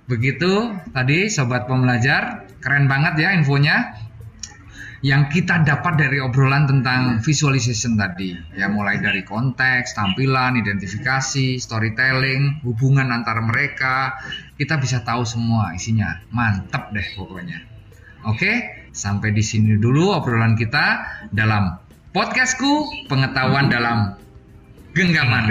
begitu 0.09 0.73
tadi 0.95 1.29
sobat 1.29 1.69
pembelajar 1.69 2.49
keren 2.63 2.89
banget 2.89 3.19
ya 3.21 3.29
infonya 3.35 3.93
yang 4.99 5.31
kita 5.31 5.63
dapat 5.63 5.95
dari 5.95 6.19
obrolan 6.19 6.67
tentang 6.67 7.23
visualization 7.23 7.95
tadi. 7.95 8.35
Ya 8.55 8.67
mulai 8.67 8.99
dari 8.99 9.23
konteks, 9.23 9.95
tampilan, 9.95 10.59
identifikasi, 10.59 11.55
storytelling, 11.59 12.63
hubungan 12.67 13.07
antara 13.09 13.39
mereka. 13.39 14.19
Kita 14.59 14.75
bisa 14.75 14.99
tahu 15.07 15.23
semua 15.23 15.71
isinya. 15.71 16.19
Mantep 16.35 16.91
deh 16.91 17.07
pokoknya. 17.15 17.59
Oke 18.27 18.79
sampai 18.91 19.31
di 19.31 19.43
sini 19.45 19.79
dulu 19.79 20.11
obrolan 20.11 20.59
kita 20.59 21.05
dalam 21.31 21.77
podcastku 22.11 23.07
pengetahuan 23.07 23.71
dalam 23.71 24.17
genggaman 24.91 25.47